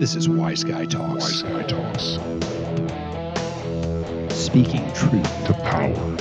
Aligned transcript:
This 0.00 0.16
is 0.16 0.30
Wise 0.30 0.64
Guy 0.64 0.86
Talks. 0.86 1.20
Wise 1.20 1.42
Guy 1.42 1.62
Talks. 1.64 2.18
Speaking 4.34 4.90
truth 4.94 5.44
to 5.44 5.52
power. 5.62 6.16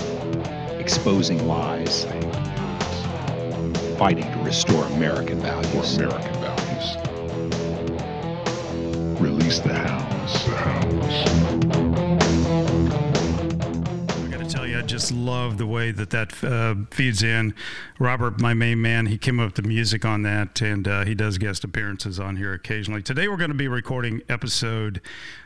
Exposing 0.78 1.48
lies. 1.48 2.04
Fighting 3.97 4.29
to 4.34 4.39
restore 4.44 4.84
American 4.88 5.39
values. 5.39 5.96
For 5.96 6.04
American 6.04 6.42
values. 6.42 6.97
Release 9.22 9.60
the 9.60 9.74
hounds. 9.74 10.34
The 10.44 10.58
hounds. 10.58 11.38
Just 14.90 15.12
love 15.12 15.60
the 15.60 15.67
way 15.67 15.92
that 15.92 16.09
that 16.09 16.44
uh, 16.44 16.73
feeds 16.90 17.22
in. 17.22 17.53
Robert, 17.99 18.41
my 18.41 18.55
main 18.55 18.81
man, 18.81 19.05
he 19.05 19.20
came 19.20 19.40
up 19.40 19.49
with 19.49 19.63
the 19.63 19.70
music 19.70 20.04
on 20.04 20.23
that, 20.23 20.63
and 20.63 20.88
uh, 20.88 21.05
he 21.05 21.13
does 21.13 21.38
guest 21.38 21.63
appearances 21.63 22.20
on 22.20 22.38
here 22.38 22.54
occasionally. 22.54 23.04
Today, 23.04 23.27
we're 23.27 23.38
going 23.38 23.52
to 23.52 23.55
be 23.55 23.67
recording 23.67 24.23
episode 24.30 25.00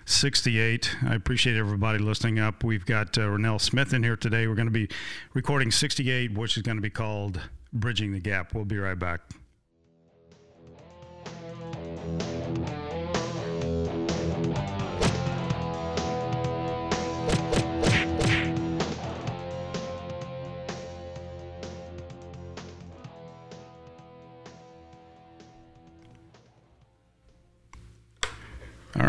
68. 0.05 0.95
I 1.05 1.15
appreciate 1.15 1.57
everybody 1.57 1.99
listening 1.99 2.39
up. 2.39 2.63
We've 2.63 2.85
got 2.85 3.17
uh, 3.17 3.23
Ronell 3.23 3.59
Smith 3.59 3.93
in 3.93 4.01
here 4.01 4.15
today. 4.15 4.47
We're 4.47 4.55
going 4.55 4.67
to 4.67 4.71
be 4.71 4.87
recording 5.33 5.71
68, 5.71 6.37
which 6.37 6.55
is 6.55 6.63
going 6.63 6.77
to 6.77 6.81
be 6.81 6.89
called 6.89 7.41
Bridging 7.73 8.13
the 8.13 8.21
Gap. 8.21 8.53
We'll 8.53 8.63
be 8.63 8.77
right 8.77 8.97
back. 8.97 9.19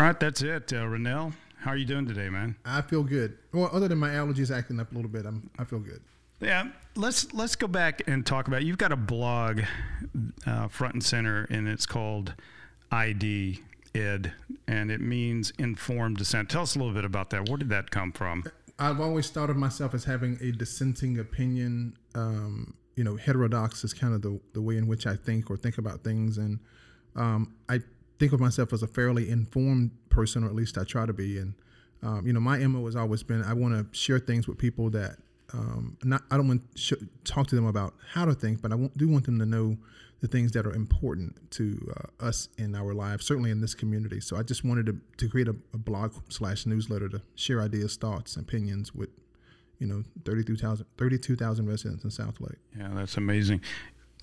Right, 0.05 0.19
that's 0.19 0.43
it. 0.43 0.71
Uh, 0.71 0.83
Ronell, 0.83 1.33
how 1.57 1.71
are 1.71 1.75
you 1.75 1.83
doing 1.83 2.05
today, 2.05 2.29
man? 2.29 2.55
I 2.63 2.83
feel 2.83 3.01
good. 3.01 3.39
Well, 3.51 3.71
other 3.73 3.87
than 3.87 3.97
my 3.97 4.09
allergies 4.09 4.55
acting 4.55 4.79
up 4.79 4.91
a 4.91 4.95
little 4.95 5.09
bit, 5.09 5.25
I'm 5.25 5.49
I 5.57 5.63
feel 5.63 5.79
good. 5.79 5.99
Yeah, 6.39 6.67
let's 6.95 7.33
let's 7.33 7.55
go 7.55 7.65
back 7.65 8.03
and 8.05 8.23
talk 8.23 8.47
about. 8.47 8.63
You've 8.63 8.77
got 8.77 8.91
a 8.91 8.95
blog, 8.95 9.61
uh, 10.45 10.67
front 10.67 10.93
and 10.93 11.03
center, 11.03 11.47
and 11.49 11.67
it's 11.67 11.87
called 11.87 12.35
ID 12.91 13.63
Ed, 13.95 14.31
and 14.67 14.91
it 14.91 15.01
means 15.01 15.51
informed 15.57 16.17
dissent. 16.17 16.51
Tell 16.51 16.61
us 16.61 16.75
a 16.75 16.77
little 16.77 16.93
bit 16.93 17.03
about 17.03 17.31
that. 17.31 17.49
Where 17.49 17.57
did 17.57 17.69
that 17.69 17.89
come 17.89 18.11
from? 18.11 18.43
I've 18.77 19.01
always 19.01 19.31
thought 19.31 19.49
of 19.49 19.57
myself 19.57 19.95
as 19.95 20.03
having 20.03 20.37
a 20.39 20.51
dissenting 20.51 21.17
opinion. 21.17 21.97
Um, 22.13 22.75
you 22.95 23.03
know, 23.03 23.15
heterodox 23.15 23.83
is 23.83 23.91
kind 23.91 24.13
of 24.13 24.21
the 24.21 24.39
the 24.53 24.61
way 24.61 24.77
in 24.77 24.85
which 24.85 25.07
I 25.07 25.15
think 25.15 25.49
or 25.49 25.57
think 25.57 25.79
about 25.79 26.03
things, 26.03 26.37
and 26.37 26.59
um, 27.15 27.55
I 27.67 27.79
think 28.19 28.33
of 28.33 28.39
myself 28.39 28.73
as 28.73 28.83
a 28.83 28.87
fairly 28.87 29.29
informed 29.29 29.91
person, 30.09 30.43
or 30.43 30.47
at 30.47 30.55
least 30.55 30.77
I 30.77 30.83
try 30.83 31.05
to 31.05 31.13
be. 31.13 31.37
And 31.37 31.53
um, 32.03 32.25
you 32.25 32.33
know, 32.33 32.39
my 32.39 32.57
mo 32.59 32.85
has 32.85 32.95
always 32.95 33.23
been 33.23 33.43
I 33.43 33.53
want 33.53 33.73
to 33.73 33.97
share 33.97 34.19
things 34.19 34.47
with 34.47 34.57
people 34.57 34.89
that 34.91 35.17
um, 35.53 35.97
not 36.03 36.23
I 36.31 36.37
don't 36.37 36.47
want 36.47 36.75
to 36.75 36.81
sh- 36.81 36.93
talk 37.23 37.47
to 37.47 37.55
them 37.55 37.65
about 37.65 37.93
how 38.13 38.25
to 38.25 38.33
think, 38.33 38.61
but 38.61 38.71
I 38.71 38.89
do 38.97 39.07
want 39.07 39.25
them 39.25 39.39
to 39.39 39.45
know 39.45 39.77
the 40.21 40.27
things 40.27 40.51
that 40.53 40.65
are 40.65 40.73
important 40.73 41.51
to 41.51 41.93
uh, 41.95 42.25
us 42.25 42.49
in 42.57 42.73
our 42.75 42.93
lives, 42.93 43.25
certainly 43.25 43.51
in 43.51 43.61
this 43.61 43.75
community. 43.75 44.19
So 44.19 44.37
I 44.37 44.43
just 44.43 44.63
wanted 44.63 44.85
to, 44.87 44.97
to 45.17 45.29
create 45.29 45.47
a, 45.47 45.55
a 45.73 45.77
blog 45.77 46.13
slash 46.29 46.65
newsletter 46.65 47.09
to 47.09 47.21
share 47.35 47.61
ideas, 47.61 47.95
thoughts, 47.95 48.35
opinions 48.35 48.93
with 48.93 49.09
you 49.79 49.87
know 49.87 50.03
32,000 50.23 50.85
32,000 50.97 51.67
residents 51.67 52.03
in 52.03 52.09
Southlake. 52.09 52.57
Yeah, 52.77 52.89
that's 52.93 53.17
amazing. 53.17 53.61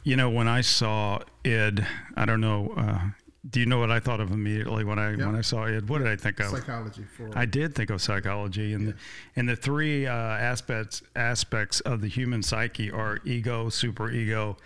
You 0.04 0.16
know, 0.16 0.28
when 0.28 0.48
I 0.48 0.62
saw 0.62 1.20
Ed, 1.44 1.86
I 2.16 2.24
don't 2.24 2.40
know, 2.40 2.74
uh, 2.76 3.10
do 3.48 3.58
you 3.58 3.66
know 3.66 3.78
what 3.78 3.90
I 3.90 3.98
thought 3.98 4.20
of 4.20 4.30
immediately 4.30 4.84
when 4.84 4.98
I 4.98 5.10
Yep. 5.10 5.18
when 5.26 5.34
I 5.34 5.40
saw 5.40 5.64
it? 5.64 5.88
What 5.88 5.98
did 5.98 6.06
I 6.06 6.16
think 6.16 6.38
of? 6.40 6.46
Psychology 6.46 7.04
for 7.16 7.30
I 7.36 7.44
did 7.44 7.74
think 7.74 7.90
of 7.90 8.00
psychology, 8.00 8.72
and 8.72 8.88
the, 8.88 8.94
and 9.34 9.48
the 9.48 9.56
three 9.56 10.06
uh, 10.06 10.12
aspects 10.12 11.02
aspects 11.16 11.80
of 11.80 12.00
the 12.00 12.08
human 12.08 12.42
psyche 12.42 12.90
are 12.90 13.18
ego, 13.24 13.66
superego, 13.66 14.56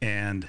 and 0.00 0.46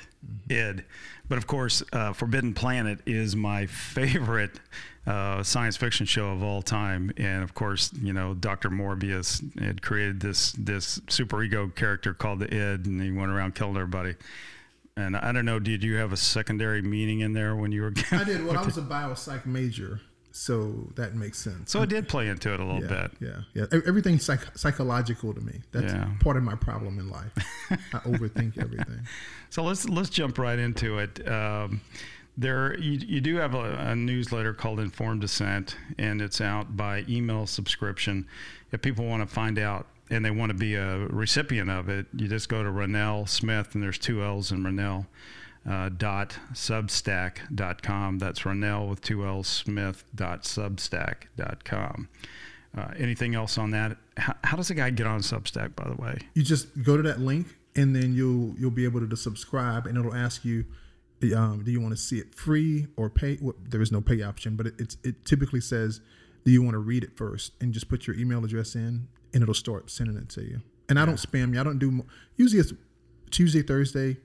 id. 0.50 0.86
But 1.28 1.38
of 1.38 1.47
course, 1.47 1.84
uh, 1.91 2.13
Forbidden 2.13 2.53
Planet 2.53 3.00
is 3.06 3.36
my 3.36 3.66
favorite 3.66 4.59
uh, 5.06 5.44
science 5.44 5.75
fiction 5.75 6.06
show 6.06 6.30
of 6.31 6.44
all 6.44 6.62
time, 6.62 7.12
and 7.18 7.44
of 7.44 7.53
course, 7.53 7.92
you 8.02 8.13
know, 8.13 8.34
Doctor 8.34 8.69
Morbius 8.69 9.42
had 9.59 9.81
created 9.81 10.22
this 10.22 10.53
this 10.53 11.00
superego 11.07 11.74
character 11.75 12.13
called 12.13 12.40
the 12.40 12.53
id, 12.53 12.86
and 12.86 13.02
he 13.02 13.12
went 13.12 13.31
around 13.31 13.53
killing 13.53 13.75
everybody. 13.75 14.16
And 14.97 15.17
I 15.17 15.33
don't 15.33 15.44
know, 15.45 15.59
did 15.59 15.83
you 15.83 15.95
have 15.95 16.13
a 16.13 16.17
secondary 16.17 16.81
meaning 16.81 17.19
in 17.19 17.33
there 17.33 17.53
when 17.56 17.72
you 17.73 17.81
were? 17.81 17.94
I 18.11 18.23
did. 18.23 18.45
Well, 18.45 18.57
I 18.57 18.63
was 18.63 18.78
a 18.78 18.81
biopsych 18.81 19.45
major, 19.45 20.00
so 20.31 20.88
that 20.95 21.16
makes 21.16 21.38
sense. 21.38 21.69
So 21.72 21.81
it 21.81 21.89
did 21.89 22.07
play 22.07 22.29
into 22.29 22.53
it 22.53 22.61
a 22.61 22.63
little 22.63 22.81
yeah, 22.81 23.07
bit. 23.07 23.11
Yeah, 23.53 23.67
yeah. 23.72 23.79
Everything's 23.85 24.23
psych- 24.23 24.57
psychological 24.57 25.33
to 25.33 25.41
me. 25.41 25.59
That's 25.73 25.91
Yeah. 25.91 26.09
part 26.22 26.38
of 26.38 26.44
my 26.44 26.56
problem 26.56 26.97
in 26.97 27.09
life. 27.09 27.31
I 27.69 27.75
overthink 28.06 28.57
everything. 28.57 29.01
So 29.50 29.63
let's 29.63 29.88
let's 29.89 30.09
jump 30.09 30.38
right 30.38 30.57
into 30.57 30.97
it. 31.00 31.27
Um, 31.27 31.81
there, 32.38 32.77
you, 32.79 33.00
you 33.06 33.22
do 33.22 33.35
have 33.35 33.53
a, 33.53 33.75
a 33.75 33.95
newsletter 33.95 34.53
called 34.53 34.79
Informed 34.79 35.22
Dissent, 35.22 35.77
and 35.97 36.22
it's 36.22 36.39
out 36.39 36.75
by 36.77 37.03
email 37.09 37.47
subscription. 37.47 38.27
If 38.72 38.81
people 38.81 39.06
want 39.06 39.27
to 39.27 39.33
find 39.33 39.59
out 39.59 39.88
and 40.10 40.24
they 40.24 40.32
want 40.32 40.52
to 40.52 40.58
be 40.58 40.76
a 40.76 41.08
recipient 41.08 41.70
of 41.70 41.90
it, 41.90 42.06
you 42.16 42.28
just 42.28 42.50
go 42.50 42.64
to 42.64 42.70
Ronell 42.70 43.28
Smith, 43.28 43.74
and 43.74 43.84
there's 43.84 43.98
two 43.98 44.24
L's 44.24 44.52
in 44.52 44.64
Ronell. 44.64 45.08
Uh, 45.68 45.90
dot 45.90 46.38
substack 46.54 47.38
dot 47.56 47.82
com. 47.82 48.20
That's 48.20 48.42
Ronell 48.42 48.88
with 48.88 49.02
two 49.02 49.26
L's 49.26 49.48
Smith 49.48 50.04
dot 50.14 50.44
substack 50.44 51.24
dot 51.36 51.64
com. 51.66 52.08
Uh, 52.78 52.92
anything 52.98 53.36
else 53.36 53.58
on 53.58 53.72
that? 53.72 53.98
How, 54.18 54.36
how 54.44 54.58
does 54.58 54.70
a 54.70 54.76
guy 54.76 54.90
get 54.90 55.08
on 55.08 55.22
Substack, 55.22 55.76
by 55.78 55.88
the 55.88 55.96
way? 55.96 56.18
You 56.34 56.44
just 56.44 56.84
go 56.84 56.98
to 56.98 57.04
that 57.04 57.22
link, 57.22 57.48
and 57.76 57.96
then 57.96 58.14
you'll 58.14 58.54
you'll 58.60 58.70
be 58.70 58.84
able 58.84 59.08
to 59.08 59.16
subscribe, 59.16 59.88
and 59.88 59.98
it'll 59.98 60.14
ask 60.14 60.44
you, 60.44 60.66
um, 61.36 61.64
do 61.64 61.72
you 61.72 61.80
want 61.80 61.94
to 61.94 61.98
see 61.98 62.20
it 62.20 62.36
free 62.36 62.88
or 62.98 63.10
pay? 63.10 63.38
Well, 63.42 63.56
there 63.64 63.82
is 63.82 63.92
no 63.92 64.02
pay 64.02 64.22
option, 64.22 64.58
but 64.58 64.68
it, 64.68 64.98
it 65.04 65.26
typically 65.26 65.62
says, 65.62 66.02
do 66.44 66.52
you 66.52 66.62
want 66.62 66.74
to 66.74 66.80
read 66.80 67.04
it 67.04 67.18
first, 67.18 67.54
and 67.62 67.74
just 67.74 67.88
put 67.88 68.08
your 68.08 68.18
email 68.18 68.44
address 68.44 68.76
in, 68.76 69.08
and 69.35 69.44
it'll 69.44 69.53
start 69.53 69.91
sending 69.91 70.18
it 70.18 70.29
to 70.29 70.41
you. 70.41 70.62
And 70.90 70.97
I 70.97 71.06
don't 71.06 71.18
spam 71.18 71.53
you. 71.53 71.59
I 71.59 71.63
don't 71.63 71.78
do. 71.78 72.03
Usually 72.38 72.59
it's 72.59 72.73
Tuesday, 73.29 73.62
Thursday. 73.62 74.18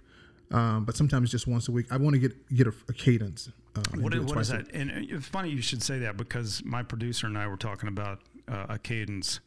Um, 0.52 0.84
but 0.84 0.96
sometimes 0.96 1.30
just 1.30 1.46
once 1.46 1.68
a 1.68 1.72
week. 1.72 1.86
I 1.90 1.96
want 1.96 2.14
to 2.14 2.18
get 2.18 2.54
get 2.54 2.66
a, 2.66 2.72
a 2.88 2.92
cadence. 2.92 3.50
Um, 3.76 4.02
What, 4.02 4.12
do 4.12 4.18
is, 4.18 4.24
it 4.24 4.28
what 4.28 4.40
is 4.40 4.48
that? 4.48 4.66
And 4.72 4.90
uh, 4.90 4.94
it's 5.16 5.26
funny 5.26 5.50
you 5.50 5.62
should 5.62 5.82
say 5.82 6.00
that 6.00 6.16
because 6.16 6.64
my 6.64 6.82
producer 6.82 7.26
and 7.26 7.38
I 7.38 7.46
were 7.46 7.56
talking 7.56 7.88
about 7.88 8.20
uh, 8.48 8.66
a 8.68 8.78
cadence 8.78 9.38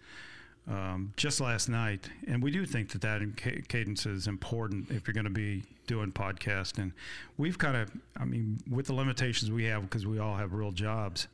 um, 0.69 1.13
just 1.17 1.41
last 1.41 1.67
night, 1.67 2.09
and 2.25 2.41
we 2.41 2.51
do 2.51 2.65
think 2.65 2.91
that 2.91 3.01
that 3.01 3.67
cadence 3.67 4.05
is 4.05 4.27
important 4.27 4.91
if 4.91 5.05
you're 5.05 5.13
going 5.13 5.25
to 5.25 5.29
be 5.29 5.63
doing 5.87 6.13
podcast. 6.13 6.77
And 6.77 6.93
we've 7.37 7.57
kind 7.57 7.75
of, 7.75 7.91
I 8.15 8.23
mean, 8.23 8.59
with 8.69 8.87
the 8.87 8.93
limitations 8.93 9.51
we 9.51 9.65
have 9.65 9.81
because 9.83 10.07
we 10.07 10.19
all 10.19 10.37
have 10.37 10.53
real 10.53 10.71
jobs, 10.71 11.27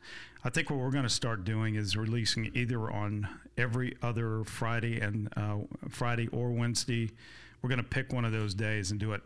I 0.43 0.49
think 0.49 0.69
what 0.69 0.79
we're 0.79 0.91
going 0.91 1.03
to 1.03 1.09
start 1.09 1.43
doing 1.43 1.75
is 1.75 1.97
releasing 1.97 2.51
either 2.55 2.89
on 2.89 3.27
every 3.57 3.97
other 4.01 4.43
Friday 4.45 4.99
and 5.01 5.29
uh, 5.35 5.57
Friday 5.89 6.27
or 6.29 6.51
Wednesday. 6.51 7.11
We're 7.61 7.69
going 7.69 7.83
to 7.83 7.89
pick 7.89 8.13
one 8.13 8.23
of 8.23 8.31
those 8.31 8.53
days 8.53 8.91
and 8.91 8.99
do 8.99 9.13
it 9.13 9.21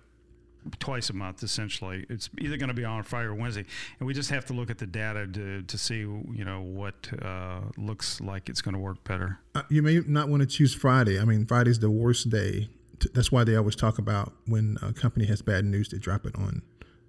twice 0.79 1.09
a 1.09 1.13
month 1.13 1.44
essentially 1.44 2.06
it's 2.07 2.29
either 2.40 2.56
going 2.56 2.69
to 2.69 2.74
be 2.74 2.85
on 2.85 3.03
friday 3.03 3.28
or 3.28 3.35
wednesday 3.35 3.66
and 4.00 4.07
we 4.07 4.13
just 4.13 4.29
have 4.29 4.46
to 4.46 4.53
look 4.53 4.69
at 4.69 4.78
the 4.78 4.88
data 4.88 5.28
to, 5.28 5.62
to 5.63 5.78
see 5.78 5.97
you 5.97 6.46
know 6.46 6.62
what 6.62 7.09
uh, 7.22 7.59
looks 7.75 8.22
like 8.22 8.47
it's 8.47 8.62
going 8.62 8.74
to 8.74 8.80
work 8.80 9.03
better 9.03 9.40
Uh, 9.56 9.63
you 9.69 9.81
may 9.81 10.00
not 10.07 10.30
want 10.30 10.40
to 10.41 10.47
choose 10.47 10.74
Friday. 10.74 11.19
I 11.19 11.25
mean, 11.25 11.45
Friday's 11.45 11.80
the 11.80 11.91
worst 11.91 12.30
day. 12.30 12.69
That's 13.13 13.30
why 13.31 13.44
they 13.44 13.56
always 13.57 13.75
talk 13.75 13.97
about 13.97 14.34
when 14.47 14.78
a 14.81 14.94
company 14.94 15.25
has 15.25 15.41
bad 15.41 15.66
news, 15.66 15.90
they 15.90 15.97
drop 15.97 16.25
it 16.25 16.35
on 16.38 16.62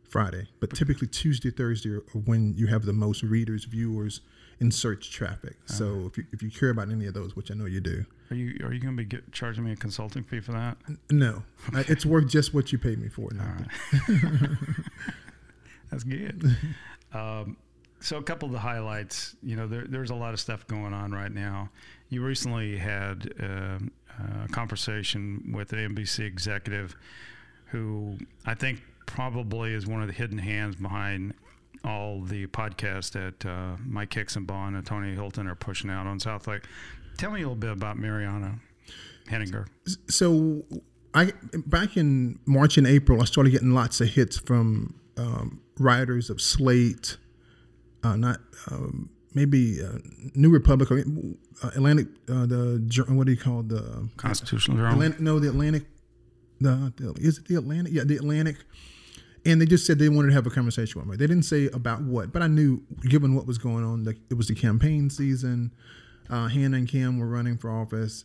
Friday. 0.08 0.48
But 0.60 0.74
typically 0.74 1.08
Tuesday, 1.08 1.50
Thursday 1.50 1.90
are 1.90 2.00
when 2.24 2.54
you 2.54 2.66
have 2.68 2.84
the 2.84 2.92
most 2.92 3.22
readers, 3.22 3.64
viewers, 3.64 4.20
and 4.60 4.72
search 4.72 5.10
traffic. 5.10 5.56
So 5.66 6.06
if 6.06 6.16
you 6.18 6.24
if 6.32 6.42
you 6.42 6.50
care 6.50 6.70
about 6.70 6.90
any 6.90 7.06
of 7.06 7.14
those, 7.14 7.34
which 7.34 7.50
I 7.50 7.54
know 7.54 7.66
you 7.66 7.80
do, 7.80 8.04
are 8.30 8.36
you 8.36 8.64
are 8.64 8.72
you 8.72 8.80
going 8.80 8.96
to 8.96 9.02
be 9.02 9.04
get, 9.04 9.32
charging 9.32 9.64
me 9.64 9.72
a 9.72 9.76
consulting 9.76 10.22
fee 10.22 10.40
for 10.40 10.52
that 10.52 10.76
no, 11.10 11.42
I, 11.72 11.84
it's 11.88 12.06
worth 12.06 12.28
just 12.28 12.54
what 12.54 12.72
you 12.72 12.78
paid 12.78 12.98
me 12.98 13.08
for. 13.08 13.30
Now. 13.32 13.56
that's 15.90 16.04
good 16.04 16.56
um, 17.12 17.56
so 18.00 18.16
a 18.16 18.22
couple 18.22 18.46
of 18.46 18.52
the 18.52 18.58
highlights 18.58 19.36
you 19.42 19.54
know 19.56 19.66
there, 19.66 19.84
there's 19.86 20.10
a 20.10 20.14
lot 20.14 20.34
of 20.34 20.40
stuff 20.40 20.66
going 20.66 20.92
on 20.92 21.12
right 21.12 21.32
now 21.32 21.68
you 22.08 22.24
recently 22.24 22.76
had 22.76 23.32
um, 23.40 23.90
a 24.44 24.48
conversation 24.48 25.52
with 25.54 25.72
an 25.72 25.94
nbc 25.94 26.18
executive 26.18 26.96
who 27.66 28.16
i 28.46 28.54
think 28.54 28.82
probably 29.06 29.72
is 29.72 29.86
one 29.86 30.00
of 30.00 30.06
the 30.08 30.14
hidden 30.14 30.38
hands 30.38 30.76
behind 30.76 31.34
all 31.84 32.22
the 32.22 32.46
podcasts 32.46 33.10
that 33.12 33.44
uh, 33.46 33.76
Mike 33.84 34.10
Hixenbaugh 34.10 34.68
and 34.68 34.86
Tony 34.86 35.14
Hilton 35.14 35.46
are 35.46 35.54
pushing 35.54 35.90
out 35.90 36.06
on 36.06 36.18
Southlake. 36.18 36.64
Tell 37.18 37.30
me 37.30 37.40
a 37.40 37.42
little 37.42 37.54
bit 37.56 37.70
about 37.70 37.98
Mariana 37.98 38.58
Henninger. 39.28 39.66
so 40.08 40.64
I 41.14 41.32
back 41.66 41.96
in 41.96 42.38
March 42.46 42.76
and 42.76 42.86
April, 42.86 43.20
I 43.20 43.24
started 43.24 43.50
getting 43.50 43.72
lots 43.72 44.00
of 44.00 44.08
hits 44.08 44.38
from 44.38 44.94
um, 45.16 45.60
writers 45.78 46.30
of 46.30 46.40
Slate, 46.40 47.16
uh, 48.02 48.16
not 48.16 48.40
um, 48.70 49.10
maybe 49.34 49.82
uh, 49.82 49.98
New 50.34 50.50
Republic 50.50 50.90
or 50.90 51.04
uh, 51.62 51.68
Atlantic, 51.68 52.08
uh, 52.28 52.46
the 52.46 53.04
what 53.08 53.26
do 53.26 53.32
you 53.32 53.38
call 53.38 53.60
it? 53.60 53.68
the 53.68 54.08
Constitutional 54.16 54.76
Journal. 54.76 55.14
No, 55.20 55.38
the 55.38 55.48
Atlantic. 55.48 55.84
The, 56.60 56.92
the 56.96 57.14
is 57.20 57.38
it 57.38 57.46
the 57.46 57.56
Atlantic? 57.56 57.92
Yeah, 57.92 58.04
the 58.04 58.16
Atlantic. 58.16 58.56
And 59.46 59.60
they 59.60 59.66
just 59.66 59.86
said 59.86 59.98
they 59.98 60.08
wanted 60.08 60.28
to 60.28 60.34
have 60.34 60.46
a 60.46 60.50
conversation 60.50 61.00
with 61.00 61.08
me. 61.08 61.16
They 61.16 61.26
didn't 61.26 61.44
say 61.44 61.66
about 61.66 62.02
what, 62.02 62.32
but 62.32 62.40
I 62.40 62.46
knew, 62.46 62.82
given 63.02 63.34
what 63.34 63.46
was 63.46 63.58
going 63.58 63.84
on, 63.84 64.04
that 64.04 64.16
it 64.30 64.34
was 64.34 64.48
the 64.48 64.54
campaign 64.54 65.10
season. 65.10 65.72
Uh, 66.30 66.48
Hannah 66.48 66.78
and 66.78 66.88
Kim 66.88 67.18
were 67.18 67.28
running 67.28 67.58
for 67.58 67.70
office, 67.70 68.24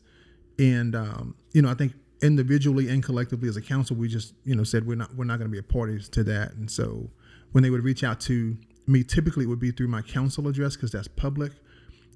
and 0.57 0.95
um, 0.95 1.35
you 1.51 1.61
know, 1.61 1.69
I 1.69 1.73
think 1.73 1.93
individually 2.21 2.89
and 2.89 3.03
collectively 3.03 3.49
as 3.49 3.57
a 3.57 3.61
council, 3.61 3.95
we 3.95 4.07
just 4.07 4.33
you 4.45 4.55
know 4.55 4.63
said 4.63 4.87
we're 4.87 4.95
not 4.95 5.13
we're 5.15 5.25
not 5.25 5.39
going 5.39 5.49
to 5.49 5.51
be 5.51 5.59
a 5.59 5.63
party 5.63 5.99
to 5.99 6.23
that. 6.23 6.53
And 6.53 6.71
so 6.71 7.09
when 7.51 7.63
they 7.63 7.69
would 7.69 7.83
reach 7.83 8.03
out 8.03 8.21
to 8.21 8.57
me, 8.87 9.03
typically 9.03 9.43
it 9.43 9.47
would 9.47 9.59
be 9.59 9.71
through 9.71 9.89
my 9.89 10.01
council 10.01 10.47
address 10.47 10.75
because 10.75 10.91
that's 10.91 11.09
public, 11.09 11.51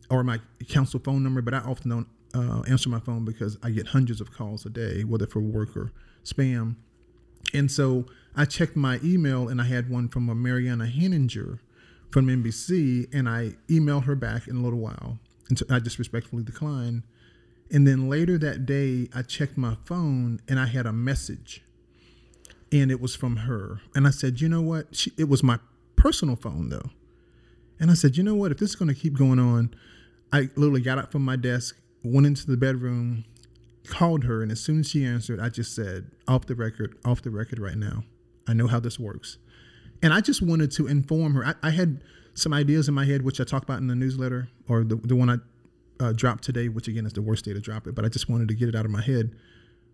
or 0.09 0.23
my 0.23 0.39
council 0.69 1.01
phone 1.03 1.23
number. 1.23 1.41
But 1.41 1.53
I 1.53 1.59
often 1.59 1.89
don't 1.89 2.07
uh, 2.33 2.61
answer 2.61 2.89
my 2.89 2.99
phone 2.99 3.25
because 3.25 3.57
I 3.63 3.69
get 3.69 3.87
hundreds 3.87 4.21
of 4.21 4.31
calls 4.31 4.65
a 4.65 4.69
day, 4.69 5.03
whether 5.03 5.27
for 5.27 5.41
work 5.41 5.75
or 5.75 5.91
spam. 6.23 6.75
And 7.53 7.69
so 7.69 8.05
I 8.35 8.45
checked 8.45 8.75
my 8.75 8.99
email 9.03 9.47
and 9.47 9.61
I 9.61 9.65
had 9.65 9.89
one 9.89 10.09
from 10.09 10.29
a 10.29 10.35
Mariana 10.35 10.87
Henninger 10.87 11.59
from 12.13 12.27
NBC, 12.27 13.11
and 13.11 13.27
I 13.27 13.55
emailed 13.67 14.03
her 14.03 14.15
back 14.15 14.47
in 14.47 14.55
a 14.55 14.61
little 14.61 14.77
while. 14.77 15.17
And 15.49 15.57
so 15.57 15.65
I 15.69 15.79
just 15.79 15.97
respectfully 15.97 16.43
declined. 16.43 17.01
And 17.71 17.87
then 17.87 18.07
later 18.07 18.37
that 18.37 18.67
day, 18.67 19.09
I 19.15 19.23
checked 19.23 19.57
my 19.57 19.77
phone 19.85 20.39
and 20.47 20.59
I 20.59 20.67
had 20.67 20.85
a 20.85 20.93
message, 20.93 21.63
and 22.71 22.91
it 22.91 23.01
was 23.01 23.15
from 23.15 23.37
her. 23.37 23.81
And 23.95 24.05
I 24.05 24.11
said, 24.11 24.41
you 24.41 24.47
know 24.47 24.61
what? 24.61 24.95
She, 24.95 25.11
it 25.17 25.27
was 25.27 25.41
my 25.41 25.57
personal 25.95 26.35
phone 26.35 26.69
though. 26.69 26.91
And 27.79 27.89
I 27.89 27.95
said, 27.95 28.15
you 28.15 28.23
know 28.23 28.35
what? 28.35 28.51
If 28.51 28.59
this 28.59 28.69
is 28.69 28.75
going 28.75 28.93
to 28.93 28.99
keep 28.99 29.17
going 29.17 29.39
on, 29.39 29.73
I 30.31 30.49
literally 30.55 30.81
got 30.81 30.99
up 30.99 31.11
from 31.11 31.25
my 31.25 31.35
desk, 31.35 31.79
went 32.03 32.27
into 32.27 32.45
the 32.45 32.57
bedroom, 32.57 33.25
called 33.87 34.23
her, 34.25 34.43
and 34.43 34.51
as 34.51 34.61
soon 34.61 34.81
as 34.81 34.89
she 34.89 35.03
answered, 35.03 35.39
I 35.39 35.49
just 35.49 35.75
said, 35.75 36.11
off 36.27 36.45
the 36.45 36.55
record, 36.55 36.95
off 37.03 37.23
the 37.23 37.31
record 37.31 37.59
right 37.59 37.77
now. 37.77 38.03
I 38.47 38.53
know 38.53 38.67
how 38.67 38.79
this 38.79 38.99
works. 38.99 39.37
And 40.01 40.13
I 40.13 40.21
just 40.21 40.41
wanted 40.41 40.71
to 40.71 40.87
inform 40.87 41.33
her. 41.35 41.45
I, 41.45 41.55
I 41.63 41.69
had 41.69 42.03
some 42.33 42.53
ideas 42.53 42.87
in 42.87 42.93
my 42.93 43.05
head, 43.05 43.23
which 43.23 43.39
I 43.39 43.43
talk 43.43 43.63
about 43.63 43.79
in 43.79 43.87
the 43.87 43.95
newsletter 43.95 44.49
or 44.67 44.83
the, 44.83 44.95
the 44.95 45.15
one 45.15 45.29
I 45.29 45.37
uh, 46.03 46.11
dropped 46.13 46.43
today, 46.43 46.67
which 46.67 46.87
again 46.87 47.05
is 47.05 47.13
the 47.13 47.21
worst 47.21 47.45
day 47.45 47.53
to 47.53 47.59
drop 47.59 47.87
it, 47.87 47.95
but 47.95 48.03
I 48.03 48.09
just 48.09 48.29
wanted 48.29 48.47
to 48.49 48.53
get 48.53 48.69
it 48.69 48.75
out 48.75 48.85
of 48.85 48.91
my 48.91 49.01
head. 49.01 49.35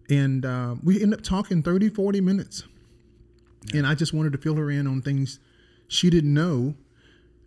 And 0.09 0.45
uh, 0.45 0.75
we 0.83 1.01
ended 1.01 1.19
up 1.19 1.23
talking 1.23 1.61
30, 1.61 1.89
40 1.89 2.21
minutes. 2.21 2.63
And 3.73 3.85
I 3.85 3.93
just 3.93 4.13
wanted 4.13 4.31
to 4.31 4.39
fill 4.39 4.55
her 4.55 4.71
in 4.71 4.87
on 4.87 5.01
things 5.01 5.39
she 5.87 6.09
didn't 6.09 6.33
know 6.33 6.75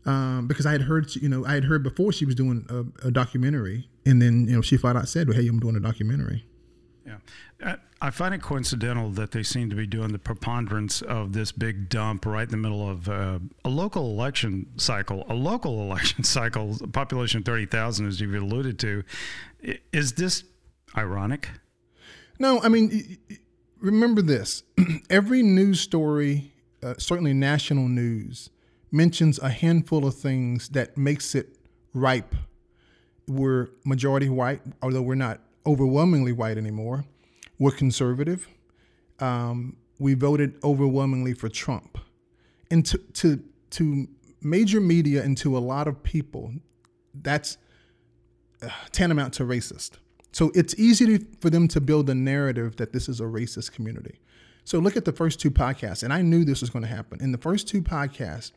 um, 0.05 0.47
because 0.47 0.67
I 0.67 0.73
had 0.73 0.83
heard, 0.83 1.15
you 1.17 1.29
know, 1.29 1.45
I 1.47 1.55
had 1.55 1.65
heard 1.65 1.83
before 1.83 2.13
she 2.13 2.25
was 2.25 2.35
doing 2.35 2.67
a, 2.69 3.07
a 3.09 3.11
documentary, 3.11 3.89
and 4.05 4.21
then 4.21 4.47
you 4.49 4.57
know 4.57 4.63
she 4.63 4.77
flat 4.77 4.97
out 4.97 5.09
said, 5.09 5.29
well, 5.29 5.37
"Hey, 5.37 5.47
I'm 5.47 5.61
doing 5.61 5.77
a 5.77 5.81
documentary." 5.81 6.45
Yeah. 7.61 7.73
Uh, 7.73 7.77
I 8.01 8.11
find 8.11 8.35
it 8.35 8.43
coincidental 8.43 9.11
that 9.11 9.31
they 9.31 9.43
seem 9.43 9.71
to 9.71 9.77
be 9.77 9.87
doing 9.87 10.13
the 10.13 10.19
preponderance 10.19 11.03
of 11.03 11.33
this 11.33 11.53
big 11.53 11.89
dump 11.89 12.27
right 12.27 12.43
in 12.43 12.51
the 12.51 12.57
middle 12.57 12.89
of 12.89 13.09
uh, 13.09 13.39
a 13.65 13.69
local 13.69 14.11
election 14.11 14.67
cycle. 14.77 15.25
A 15.29 15.35
local 15.35 15.81
election 15.83 16.25
cycle, 16.25 16.77
population 16.93 17.39
of 17.39 17.45
30,000, 17.45 18.07
as 18.07 18.21
you've 18.21 18.35
alluded 18.35 18.79
to. 18.81 19.05
Is 19.93 20.15
this 20.15 20.45
ironic? 20.97 21.49
No, 22.39 22.61
I 22.63 22.69
mean, 22.69 23.19
remember 23.79 24.23
this: 24.23 24.65
every 25.11 25.43
news 25.43 25.81
story, 25.81 26.53
uh, 26.83 26.95
certainly 26.99 27.33
national 27.33 27.89
news, 27.89 28.51
mentions 28.91 29.39
a 29.39 29.51
handful 29.51 30.05
of 30.05 30.17
things 30.17 30.71
that 30.71 30.97
makes 30.97 31.37
it 31.37 31.57
ripe. 31.95 32.35
We're 33.29 33.69
majority 33.85 34.29
white, 34.29 34.63
although 34.83 35.03
we're 35.03 35.15
not 35.15 35.41
overwhelmingly 35.67 36.33
white 36.33 36.59
anymore. 36.59 37.05
We're 37.59 37.73
conservative. 37.73 38.49
Um, 39.19 39.77
we 39.99 40.15
voted 40.15 40.59
overwhelmingly 40.65 41.35
for 41.35 41.49
Trump, 41.49 41.99
and 42.71 42.85
to 42.87 42.99
to 42.99 43.43
to 43.71 44.09
major 44.41 44.81
media 44.81 45.23
and 45.23 45.37
to 45.39 45.57
a 45.57 45.61
lot 45.61 45.87
of 45.87 46.03
people, 46.03 46.53
that's 47.15 47.57
uh, 48.63 48.69
tantamount 48.91 49.35
to 49.35 49.45
racist. 49.45 49.93
So 50.33 50.51
it's 50.55 50.75
easy 50.79 51.19
to, 51.19 51.27
for 51.41 51.51
them 51.51 51.69
to 51.69 51.81
build 51.81 52.09
a 52.11 52.15
narrative 52.15 52.77
that 52.77 52.93
this 52.93 53.09
is 53.09 53.21
a 53.21 53.25
racist 53.25 53.73
community. 53.73 54.19
So 54.65 54.79
look 54.79 54.97
at 54.97 55.05
the 55.05 55.13
first 55.13 55.41
two 55.41 55.51
podcasts, 55.51 56.03
and 56.03 56.13
I 56.13 56.23
knew 56.23 56.45
this 56.45 56.61
was 56.61 56.71
going 56.71 56.83
to 56.83 56.89
happen. 56.89 57.21
In 57.21 57.33
the 57.33 57.39
first 57.39 57.69
two 57.69 57.83
podcasts, 57.83 58.53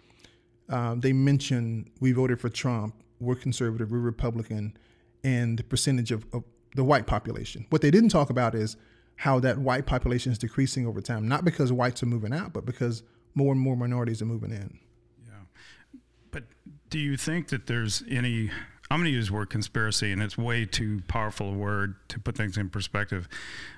uh, 0.69 0.95
they 0.95 1.13
mentioned 1.13 1.89
we 1.99 2.11
voted 2.11 2.39
for 2.39 2.49
Trump, 2.49 2.95
we're 3.19 3.35
conservative, 3.35 3.91
we're 3.91 3.99
Republican, 3.99 4.77
and 5.23 5.59
the 5.59 5.63
percentage 5.63 6.11
of, 6.11 6.25
of 6.33 6.43
the 6.75 6.83
white 6.83 7.07
population. 7.07 7.65
What 7.69 7.81
they 7.81 7.89
didn't 7.89 8.09
talk 8.09 8.29
about 8.29 8.53
is 8.53 8.77
how 9.15 9.39
that 9.39 9.57
white 9.57 9.85
population 9.85 10.31
is 10.31 10.37
decreasing 10.37 10.85
over 10.85 11.01
time, 11.01 11.27
not 11.27 11.45
because 11.45 11.71
whites 11.71 12.03
are 12.03 12.07
moving 12.07 12.33
out, 12.33 12.53
but 12.53 12.65
because 12.65 13.01
more 13.33 13.51
and 13.53 13.61
more 13.61 13.75
minorities 13.75 14.21
are 14.21 14.25
moving 14.25 14.51
in. 14.51 14.79
Yeah. 15.25 15.99
But 16.31 16.43
do 16.89 16.99
you 16.99 17.17
think 17.17 17.47
that 17.47 17.67
there's 17.67 18.03
any? 18.09 18.51
I'm 18.91 18.99
going 18.99 19.05
to 19.05 19.11
use 19.11 19.29
the 19.29 19.33
word 19.33 19.49
conspiracy, 19.49 20.11
and 20.11 20.21
it's 20.21 20.37
way 20.37 20.65
too 20.65 21.01
powerful 21.07 21.49
a 21.49 21.53
word 21.53 21.95
to 22.09 22.19
put 22.19 22.37
things 22.37 22.55
in 22.57 22.69
perspective. 22.69 23.27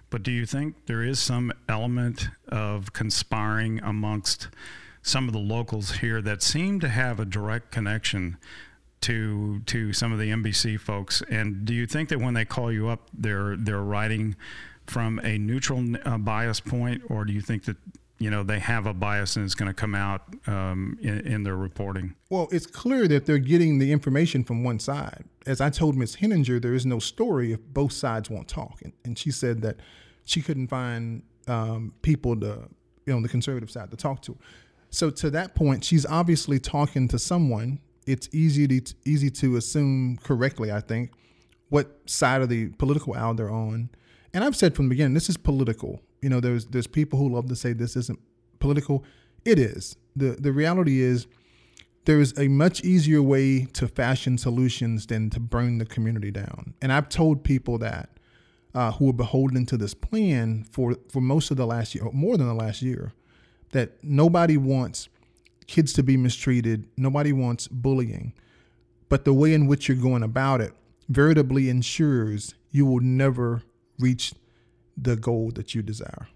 But 0.09 0.23
do 0.23 0.31
you 0.31 0.45
think 0.45 0.87
there 0.87 1.01
is 1.01 1.19
some 1.19 1.53
element 1.69 2.29
of 2.49 2.91
conspiring 2.91 3.79
amongst 3.81 4.49
some 5.01 5.27
of 5.27 5.33
the 5.33 5.39
locals 5.39 5.97
here 5.97 6.21
that 6.21 6.43
seem 6.43 6.81
to 6.81 6.89
have 6.89 7.19
a 7.19 7.25
direct 7.25 7.71
connection 7.71 8.37
to 9.01 9.59
to 9.61 9.93
some 9.93 10.11
of 10.11 10.19
the 10.19 10.29
NBC 10.29 10.79
folks? 10.79 11.21
And 11.29 11.65
do 11.65 11.73
you 11.73 11.85
think 11.85 12.09
that 12.09 12.19
when 12.19 12.33
they 12.33 12.45
call 12.45 12.71
you 12.71 12.87
up, 12.87 13.09
they're 13.13 13.55
they're 13.55 13.81
writing 13.81 14.35
from 14.85 15.19
a 15.19 15.37
neutral 15.37 15.83
uh, 16.05 16.17
bias 16.17 16.59
point, 16.59 17.03
or 17.09 17.25
do 17.25 17.33
you 17.33 17.41
think 17.41 17.65
that 17.65 17.77
you 18.19 18.29
know 18.29 18.43
they 18.43 18.59
have 18.59 18.85
a 18.85 18.93
bias 18.93 19.35
and 19.35 19.45
it's 19.45 19.55
going 19.55 19.67
to 19.67 19.73
come 19.73 19.93
out 19.93 20.21
um, 20.47 20.97
in, 21.01 21.19
in 21.27 21.43
their 21.43 21.55
reporting? 21.55 22.15
Well, 22.29 22.47
it's 22.51 22.65
clear 22.65 23.07
that 23.07 23.25
they're 23.25 23.37
getting 23.37 23.79
the 23.79 23.91
information 23.91 24.43
from 24.43 24.63
one 24.63 24.79
side. 24.79 25.25
As 25.45 25.61
I 25.61 25.69
told 25.69 25.95
Ms. 25.95 26.15
Henninger, 26.15 26.59
there 26.59 26.73
is 26.73 26.85
no 26.85 26.99
story 26.99 27.53
if 27.53 27.61
both 27.61 27.93
sides 27.93 28.29
won't 28.29 28.47
talk. 28.47 28.81
And, 28.81 28.91
and 29.05 29.17
she 29.17 29.31
said 29.31 29.61
that 29.61 29.77
she 30.25 30.41
couldn't 30.41 30.67
find 30.67 31.23
um, 31.47 31.93
people 32.01 32.37
to, 32.41 32.67
you 33.05 33.13
know, 33.13 33.21
the 33.21 33.29
conservative 33.29 33.71
side 33.71 33.89
to 33.91 33.97
talk 33.97 34.21
to. 34.23 34.37
So 34.89 35.09
to 35.09 35.29
that 35.31 35.55
point, 35.55 35.83
she's 35.83 36.05
obviously 36.05 36.59
talking 36.59 37.07
to 37.09 37.19
someone. 37.19 37.79
It's 38.07 38.29
easy 38.33 38.67
to 38.67 38.95
easy 39.05 39.29
to 39.31 39.57
assume 39.57 40.17
correctly, 40.23 40.71
I 40.71 40.81
think, 40.81 41.11
what 41.69 41.99
side 42.05 42.41
of 42.41 42.49
the 42.49 42.69
political 42.69 43.13
aisle 43.13 43.33
they're 43.33 43.51
on. 43.51 43.89
And 44.33 44.43
I've 44.43 44.55
said 44.55 44.75
from 44.75 44.85
the 44.85 44.89
beginning, 44.89 45.13
this 45.13 45.29
is 45.29 45.37
political. 45.37 46.01
You 46.21 46.29
know, 46.29 46.39
there's 46.39 46.65
there's 46.67 46.87
people 46.87 47.19
who 47.19 47.29
love 47.29 47.47
to 47.49 47.55
say 47.55 47.73
this 47.73 47.95
isn't 47.95 48.19
political. 48.59 49.03
It 49.45 49.59
is. 49.59 49.95
the 50.15 50.31
The 50.31 50.51
reality 50.51 51.01
is 51.01 51.27
there 52.05 52.21
is 52.21 52.33
a 52.37 52.47
much 52.47 52.83
easier 52.85 53.21
way 53.21 53.65
to 53.73 53.87
fashion 53.87 54.37
solutions 54.37 55.07
than 55.07 55.29
to 55.31 55.39
burn 55.41 55.77
the 55.77 55.85
community 55.85 56.31
down. 56.31 56.73
And 56.81 56.93
I've 56.93 57.09
told 57.09 57.43
people 57.43 57.77
that 57.79 58.17
uh, 58.73 58.91
who 58.93 59.09
are 59.09 59.13
beholden 59.13 59.65
to 59.65 59.77
this 59.77 59.93
plan 59.93 60.65
for, 60.71 60.95
for 61.11 61.19
most 61.19 61.51
of 61.51 61.57
the 61.57 61.65
last 61.65 61.95
year, 61.95 62.05
or 62.05 62.13
more 62.13 62.37
than 62.37 62.47
the 62.47 62.53
last 62.53 62.81
year, 62.81 63.11
that 63.71 64.01
nobody 64.03 64.55
wants 64.55 65.09
kids 65.67 65.93
to 65.93 66.03
be 66.03 66.17
mistreated, 66.17 66.87
nobody 66.97 67.33
wants 67.33 67.67
bullying. 67.67 68.33
But 69.09 69.25
the 69.25 69.33
way 69.33 69.53
in 69.53 69.67
which 69.67 69.87
you're 69.87 69.97
going 69.97 70.23
about 70.23 70.61
it 70.61 70.73
veritably 71.09 71.69
ensures 71.69 72.55
you 72.71 72.85
will 72.85 72.99
never 72.99 73.63
reach 73.99 74.33
the 74.97 75.15
goal 75.15 75.51
that 75.51 75.73
you 75.75 75.81
desire. 75.81 76.27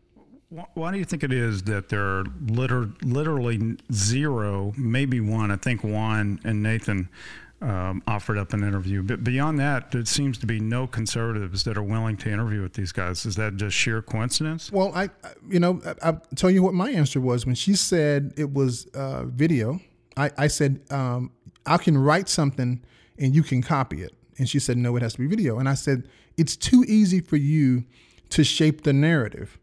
Why 0.73 0.91
do 0.91 0.97
you 0.97 1.05
think 1.05 1.23
it 1.23 1.31
is 1.31 1.63
that 1.63 1.87
there 1.89 2.03
are 2.03 2.25
liter- 2.45 2.91
literally 3.01 3.77
zero, 3.93 4.73
maybe 4.77 5.21
one? 5.21 5.49
I 5.49 5.55
think 5.55 5.81
Juan 5.81 6.41
and 6.43 6.61
Nathan 6.61 7.07
um, 7.61 8.01
offered 8.07 8.37
up 8.37 8.53
an 8.53 8.63
interview, 8.63 9.03
but 9.03 9.23
beyond 9.23 9.59
that, 9.59 9.91
there 9.91 10.03
seems 10.05 10.37
to 10.39 10.47
be 10.47 10.59
no 10.59 10.87
conservatives 10.87 11.63
that 11.65 11.77
are 11.77 11.83
willing 11.83 12.17
to 12.17 12.31
interview 12.31 12.61
with 12.61 12.73
these 12.73 12.91
guys. 12.91 13.25
Is 13.25 13.35
that 13.35 13.55
just 13.57 13.75
sheer 13.75 14.01
coincidence? 14.01 14.71
Well, 14.71 14.91
I, 14.95 15.09
you 15.47 15.59
know, 15.59 15.79
I, 15.85 15.93
I'll 16.01 16.21
tell 16.35 16.49
you 16.49 16.63
what 16.63 16.73
my 16.73 16.89
answer 16.89 17.21
was 17.21 17.45
when 17.45 17.55
she 17.55 17.75
said 17.75 18.33
it 18.35 18.51
was 18.51 18.87
uh, 18.95 19.25
video. 19.25 19.79
I, 20.17 20.31
I 20.37 20.47
said 20.47 20.81
um, 20.89 21.31
I 21.65 21.77
can 21.77 21.97
write 21.97 22.29
something 22.29 22.81
and 23.19 23.35
you 23.35 23.43
can 23.43 23.61
copy 23.61 24.01
it, 24.01 24.15
and 24.39 24.49
she 24.49 24.57
said 24.57 24.77
no, 24.77 24.95
it 24.95 25.03
has 25.03 25.13
to 25.13 25.19
be 25.19 25.27
video. 25.27 25.59
And 25.59 25.69
I 25.69 25.75
said 25.75 26.07
it's 26.37 26.55
too 26.55 26.83
easy 26.87 27.21
for 27.21 27.37
you 27.37 27.83
to 28.29 28.43
shape 28.43 28.83
the 28.83 28.93
narrative 28.93 29.59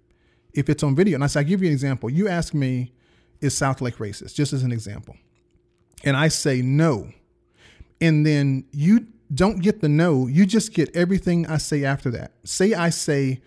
if 0.54 0.68
it's 0.68 0.84
on 0.84 0.94
video. 0.94 1.16
And 1.16 1.24
I 1.24 1.26
said 1.26 1.40
I 1.40 1.42
give 1.42 1.62
you 1.62 1.68
an 1.68 1.72
example. 1.72 2.10
You 2.10 2.28
ask 2.28 2.54
me, 2.54 2.92
is 3.40 3.54
Southlake 3.54 3.96
racist? 3.96 4.34
Just 4.34 4.52
as 4.52 4.62
an 4.62 4.70
example, 4.70 5.16
and 6.04 6.16
I 6.16 6.28
say 6.28 6.62
no, 6.62 7.12
and 8.00 8.24
then 8.26 8.64
you 8.72 9.06
don't 9.34 9.60
get 9.60 9.80
the 9.80 9.88
no, 9.88 10.26
you 10.26 10.46
just 10.46 10.72
get 10.72 10.94
everything 10.96 11.46
I 11.46 11.58
say 11.58 11.84
after 11.84 12.10
that. 12.12 12.32
Say 12.44 12.74
I 12.74 12.90
say 12.90 13.40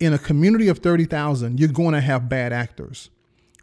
in 0.00 0.12
a 0.12 0.18
community 0.18 0.68
of 0.68 0.78
30,000, 0.78 1.58
you're 1.58 1.68
going 1.68 1.94
to 1.94 2.00
have 2.00 2.28
bad 2.28 2.52
actors. 2.52 3.10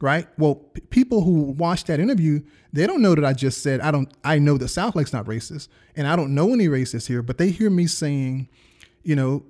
right? 0.02 0.28
Well, 0.38 0.56
p- 0.56 0.82
people 0.90 1.22
who 1.24 1.34
watch 1.52 1.86
that 1.86 2.00
interview, 2.00 2.42
they 2.74 2.88
don't 2.88 3.02
know 3.02 3.16
that 3.16 3.24
I 3.26 3.34
just 3.34 3.62
said 3.62 3.82
I 3.82 3.92
don't. 3.92 4.12
I 4.24 4.40
know 4.40 4.58
that 4.58 4.66
Southlake's 4.66 5.14
not 5.14 5.26
racist, 5.26 5.68
and 5.96 6.08
I 6.08 6.16
don't 6.16 6.34
know 6.34 6.54
any 6.54 6.68
racists 6.68 7.08
here, 7.08 7.22
but 7.22 7.38
they 7.38 7.50
hear 7.52 7.70
me 7.70 7.86
saying, 7.88 8.50
you 9.04 9.16
know, 9.16 9.44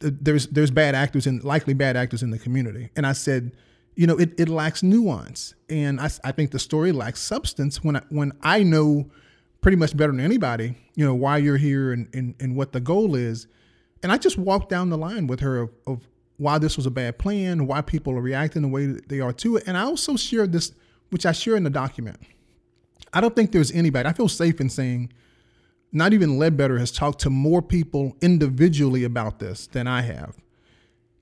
th- 0.00 0.14
there's 0.20 0.46
there's 0.48 0.70
bad 0.70 0.94
actors 0.94 1.26
and 1.26 1.42
likely 1.44 1.74
bad 1.74 1.96
actors 1.96 2.22
in 2.22 2.30
the 2.30 2.38
community, 2.38 2.90
and 2.96 3.06
I 3.06 3.12
said, 3.12 3.52
you 3.96 4.06
know, 4.06 4.16
it, 4.18 4.38
it 4.40 4.48
lacks 4.48 4.82
nuance, 4.82 5.54
and 5.68 6.00
I, 6.00 6.10
I 6.24 6.32
think 6.32 6.50
the 6.50 6.58
story 6.58 6.90
lacks 6.92 7.20
substance 7.20 7.84
when 7.84 7.96
I, 7.96 8.02
when 8.08 8.32
I 8.42 8.62
know 8.62 9.10
pretty 9.60 9.76
much 9.76 9.96
better 9.96 10.12
than 10.12 10.20
anybody, 10.20 10.74
you 10.94 11.04
know, 11.04 11.14
why 11.14 11.36
you're 11.36 11.56
here 11.56 11.92
and, 11.92 12.08
and, 12.14 12.34
and 12.40 12.56
what 12.56 12.72
the 12.72 12.80
goal 12.80 13.14
is. 13.14 13.46
And 14.02 14.12
I 14.12 14.18
just 14.18 14.38
walked 14.38 14.68
down 14.68 14.90
the 14.90 14.98
line 14.98 15.26
with 15.26 15.40
her 15.40 15.58
of, 15.58 15.70
of 15.86 16.08
why 16.36 16.58
this 16.58 16.76
was 16.76 16.86
a 16.86 16.90
bad 16.90 17.18
plan, 17.18 17.66
why 17.66 17.80
people 17.80 18.12
are 18.14 18.20
reacting 18.20 18.62
the 18.62 18.68
way 18.68 18.86
that 18.86 19.08
they 19.08 19.20
are 19.20 19.32
to 19.32 19.56
it. 19.56 19.64
And 19.66 19.76
I 19.76 19.82
also 19.82 20.16
shared 20.16 20.52
this, 20.52 20.72
which 21.10 21.26
I 21.26 21.32
share 21.32 21.56
in 21.56 21.64
the 21.64 21.70
document. 21.70 22.18
I 23.12 23.20
don't 23.20 23.34
think 23.34 23.52
there's 23.52 23.72
anybody, 23.72 24.08
I 24.08 24.12
feel 24.12 24.28
safe 24.28 24.60
in 24.60 24.70
saying, 24.70 25.12
not 25.90 26.12
even 26.12 26.38
Ledbetter 26.38 26.78
has 26.78 26.92
talked 26.92 27.20
to 27.20 27.30
more 27.30 27.62
people 27.62 28.16
individually 28.20 29.04
about 29.04 29.38
this 29.38 29.66
than 29.66 29.86
I 29.86 30.02
have. 30.02 30.36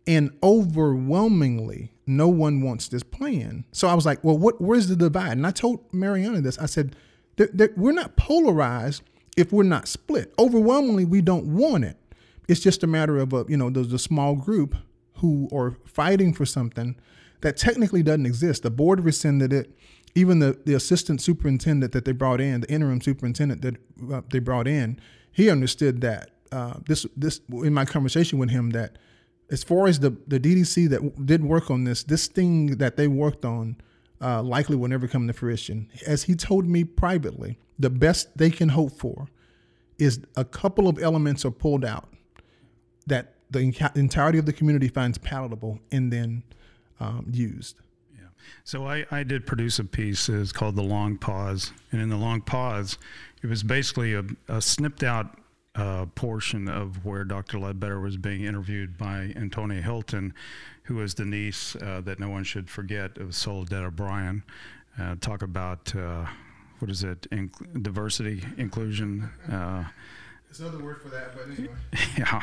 And 0.06 0.36
overwhelmingly, 0.42 1.92
no 2.06 2.28
one 2.28 2.62
wants 2.62 2.88
this 2.88 3.02
plan. 3.02 3.64
So 3.72 3.88
I 3.88 3.94
was 3.94 4.04
like, 4.04 4.22
well, 4.22 4.36
what, 4.36 4.60
where's 4.60 4.88
the 4.88 4.96
divide? 4.96 5.32
And 5.32 5.46
I 5.46 5.50
told 5.50 5.92
Mariana 5.92 6.40
this. 6.40 6.58
I 6.58 6.66
said, 6.66 6.94
"There- 7.36 7.50
there- 7.52 7.72
we're 7.76 7.92
not 7.92 8.16
polarized 8.16 9.02
if 9.36 9.52
we're 9.52 9.62
not 9.64 9.88
split. 9.88 10.32
Overwhelmingly, 10.38 11.04
we 11.04 11.20
don't 11.20 11.46
want 11.54 11.84
it. 11.84 11.96
It's 12.48 12.60
just 12.60 12.82
a 12.82 12.86
matter 12.86 13.18
of 13.18 13.32
a, 13.32 13.44
you 13.48 13.56
know, 13.56 13.70
there's 13.70 13.92
a 13.92 13.98
small 13.98 14.34
group 14.36 14.76
who 15.16 15.48
are 15.52 15.76
fighting 15.84 16.32
for 16.32 16.46
something 16.46 16.96
that 17.40 17.56
technically 17.56 18.02
doesn't 18.02 18.26
exist. 18.26 18.62
The 18.62 18.70
board 18.70 19.04
rescinded 19.04 19.52
it. 19.52 19.76
Even 20.14 20.38
the, 20.38 20.58
the 20.64 20.72
assistant 20.74 21.20
superintendent 21.20 21.92
that 21.92 22.06
they 22.06 22.12
brought 22.12 22.40
in, 22.40 22.62
the 22.62 22.70
interim 22.72 23.02
superintendent 23.02 23.60
that 23.62 23.76
uh, 24.12 24.22
they 24.30 24.38
brought 24.38 24.66
in, 24.66 24.98
he 25.32 25.50
understood 25.50 26.00
that. 26.00 26.30
Uh, 26.52 26.74
this 26.86 27.04
this 27.16 27.40
in 27.50 27.74
my 27.74 27.84
conversation 27.84 28.38
with 28.38 28.50
him 28.50 28.70
that 28.70 28.96
as 29.50 29.64
far 29.64 29.88
as 29.88 29.98
the 29.98 30.16
the 30.28 30.38
DDC 30.38 30.88
that 30.88 31.26
did 31.26 31.44
work 31.44 31.70
on 31.70 31.84
this, 31.84 32.04
this 32.04 32.28
thing 32.28 32.78
that 32.78 32.96
they 32.96 33.08
worked 33.08 33.44
on 33.44 33.76
uh, 34.20 34.42
likely 34.42 34.76
will 34.76 34.88
never 34.88 35.08
come 35.08 35.26
to 35.26 35.32
fruition. 35.32 35.88
As 36.06 36.24
he 36.24 36.34
told 36.34 36.66
me 36.66 36.84
privately, 36.84 37.58
the 37.78 37.90
best 37.90 38.36
they 38.36 38.50
can 38.50 38.70
hope 38.70 38.98
for 38.98 39.28
is 39.98 40.20
a 40.36 40.44
couple 40.44 40.88
of 40.88 40.98
elements 40.98 41.44
are 41.44 41.50
pulled 41.50 41.84
out 41.84 42.08
that 43.06 43.34
the 43.50 43.60
entirety 43.94 44.38
of 44.38 44.46
the 44.46 44.52
community 44.52 44.88
finds 44.88 45.18
palatable 45.18 45.78
and 45.92 46.12
then 46.12 46.42
um, 46.98 47.26
used. 47.30 47.76
Yeah. 48.14 48.26
So 48.64 48.86
I, 48.86 49.06
I 49.10 49.22
did 49.22 49.46
produce 49.46 49.78
a 49.78 49.84
piece. 49.84 50.28
It's 50.28 50.52
called 50.52 50.76
The 50.76 50.82
Long 50.82 51.16
Pause. 51.16 51.72
And 51.92 52.00
in 52.00 52.08
The 52.08 52.16
Long 52.16 52.40
Pause, 52.40 52.98
it 53.42 53.46
was 53.46 53.62
basically 53.62 54.14
a, 54.14 54.24
a 54.48 54.60
snipped 54.60 55.02
out 55.02 55.38
uh, 55.76 56.06
portion 56.14 56.68
of 56.68 57.04
where 57.04 57.22
Dr. 57.24 57.58
Ledbetter 57.58 58.00
was 58.00 58.16
being 58.16 58.44
interviewed 58.44 58.96
by 58.96 59.32
Antonia 59.36 59.82
Hilton, 59.82 60.32
who 60.86 60.96
was 60.96 61.14
the 61.14 61.24
niece 61.24 61.76
uh, 61.76 62.00
that 62.04 62.18
no 62.20 62.28
one 62.28 62.44
should 62.44 62.70
forget 62.70 63.18
of 63.18 63.34
Soledad 63.34 63.84
O'Brien. 63.84 64.42
Uh, 64.98 65.16
talk 65.20 65.42
about, 65.42 65.94
uh, 65.94 66.26
what 66.78 66.90
is 66.90 67.02
it, 67.02 67.26
diversity, 67.82 68.44
inclusion. 68.56 69.30
Uh, 69.50 69.84
There's 70.46 70.60
another 70.60 70.82
word 70.82 71.02
for 71.02 71.08
that, 71.08 71.34
but 71.34 71.58
anyway. 71.58 71.74
yeah, 72.18 72.40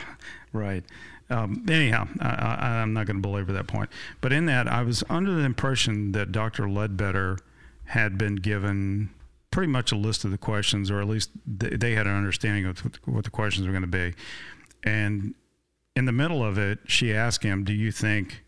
right. 0.52 0.84
Um, 1.30 1.66
anyhow, 1.70 2.08
I, 2.20 2.28
I, 2.28 2.68
I'm 2.82 2.94
not 2.94 3.08
going 3.08 3.18
to 3.18 3.22
belabor 3.22 3.54
that 3.54 3.68
point. 3.68 3.90
But 4.20 4.34
in 4.34 4.46
that, 4.48 4.68
I 4.68 4.84
was 4.84 5.04
under 5.10 5.34
the 5.34 5.44
impression 5.44 6.12
that 6.12 6.32
Dr. 6.32 6.70
Ledbetter 6.70 7.38
had 7.86 8.18
been 8.18 8.36
given 8.36 9.10
pretty 9.52 9.72
much 9.72 9.92
a 9.92 9.96
list 9.96 10.26
of 10.26 10.32
the 10.32 10.38
questions, 10.38 10.92
or 10.92 11.00
at 11.00 11.08
least 11.08 11.30
th- 11.60 11.80
they 11.80 11.94
had 11.94 12.08
an 12.08 12.16
understanding 12.16 12.66
of 12.66 12.80
what 13.06 13.24
the 13.24 13.30
questions 13.30 13.66
were 13.66 13.72
going 13.72 13.82
to 13.84 13.88
be. 13.88 14.14
And 14.84 15.34
in 15.96 16.06
the 16.06 16.12
middle 16.12 16.44
of 16.44 16.58
it, 16.58 16.80
she 16.86 17.14
asked 17.14 17.44
him, 17.44 17.64
"Do 17.64 17.74
you 17.74 17.92
think 17.92 18.44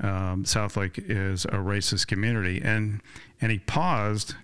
um, 0.00 0.44
Southlake 0.44 0.98
is 1.08 1.44
a 1.46 1.58
racist 1.58 2.06
community?" 2.06 2.60
And 2.62 3.02
and 3.40 3.52
he 3.52 3.58
paused, 3.58 4.34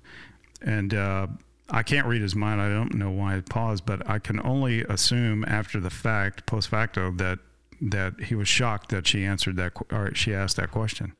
and 0.60 0.92
uh, 0.94 1.26
I 1.70 1.82
can't 1.82 2.06
read 2.06 2.22
his 2.22 2.34
mind. 2.34 2.60
I 2.60 2.68
don't 2.68 2.94
know 2.94 3.10
why 3.10 3.36
he 3.36 3.40
paused, 3.40 3.86
but 3.86 4.08
I 4.08 4.18
can 4.18 4.44
only 4.44 4.82
assume 4.82 5.44
after 5.46 5.80
the 5.80 5.90
fact, 5.90 6.46
post 6.46 6.68
facto, 6.68 7.10
that 7.12 7.38
that 7.80 8.20
he 8.20 8.34
was 8.34 8.48
shocked 8.48 8.90
that 8.90 9.06
she 9.06 9.24
answered 9.24 9.56
that 9.56 9.72
or 9.90 10.14
she 10.14 10.34
asked 10.34 10.56
that 10.56 10.70
question. 10.70 11.14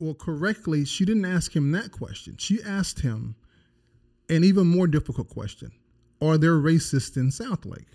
Well, 0.00 0.14
correctly, 0.14 0.84
she 0.84 1.04
didn't 1.04 1.26
ask 1.26 1.54
him 1.54 1.70
that 1.72 1.92
question. 1.92 2.36
She 2.36 2.60
asked 2.60 3.00
him 3.00 3.36
an 4.28 4.42
even 4.42 4.66
more 4.66 4.88
difficult 4.88 5.28
question 5.28 5.70
Are 6.20 6.38
there 6.38 6.56
racists 6.56 7.16
in 7.16 7.28
Southlake? 7.28 7.86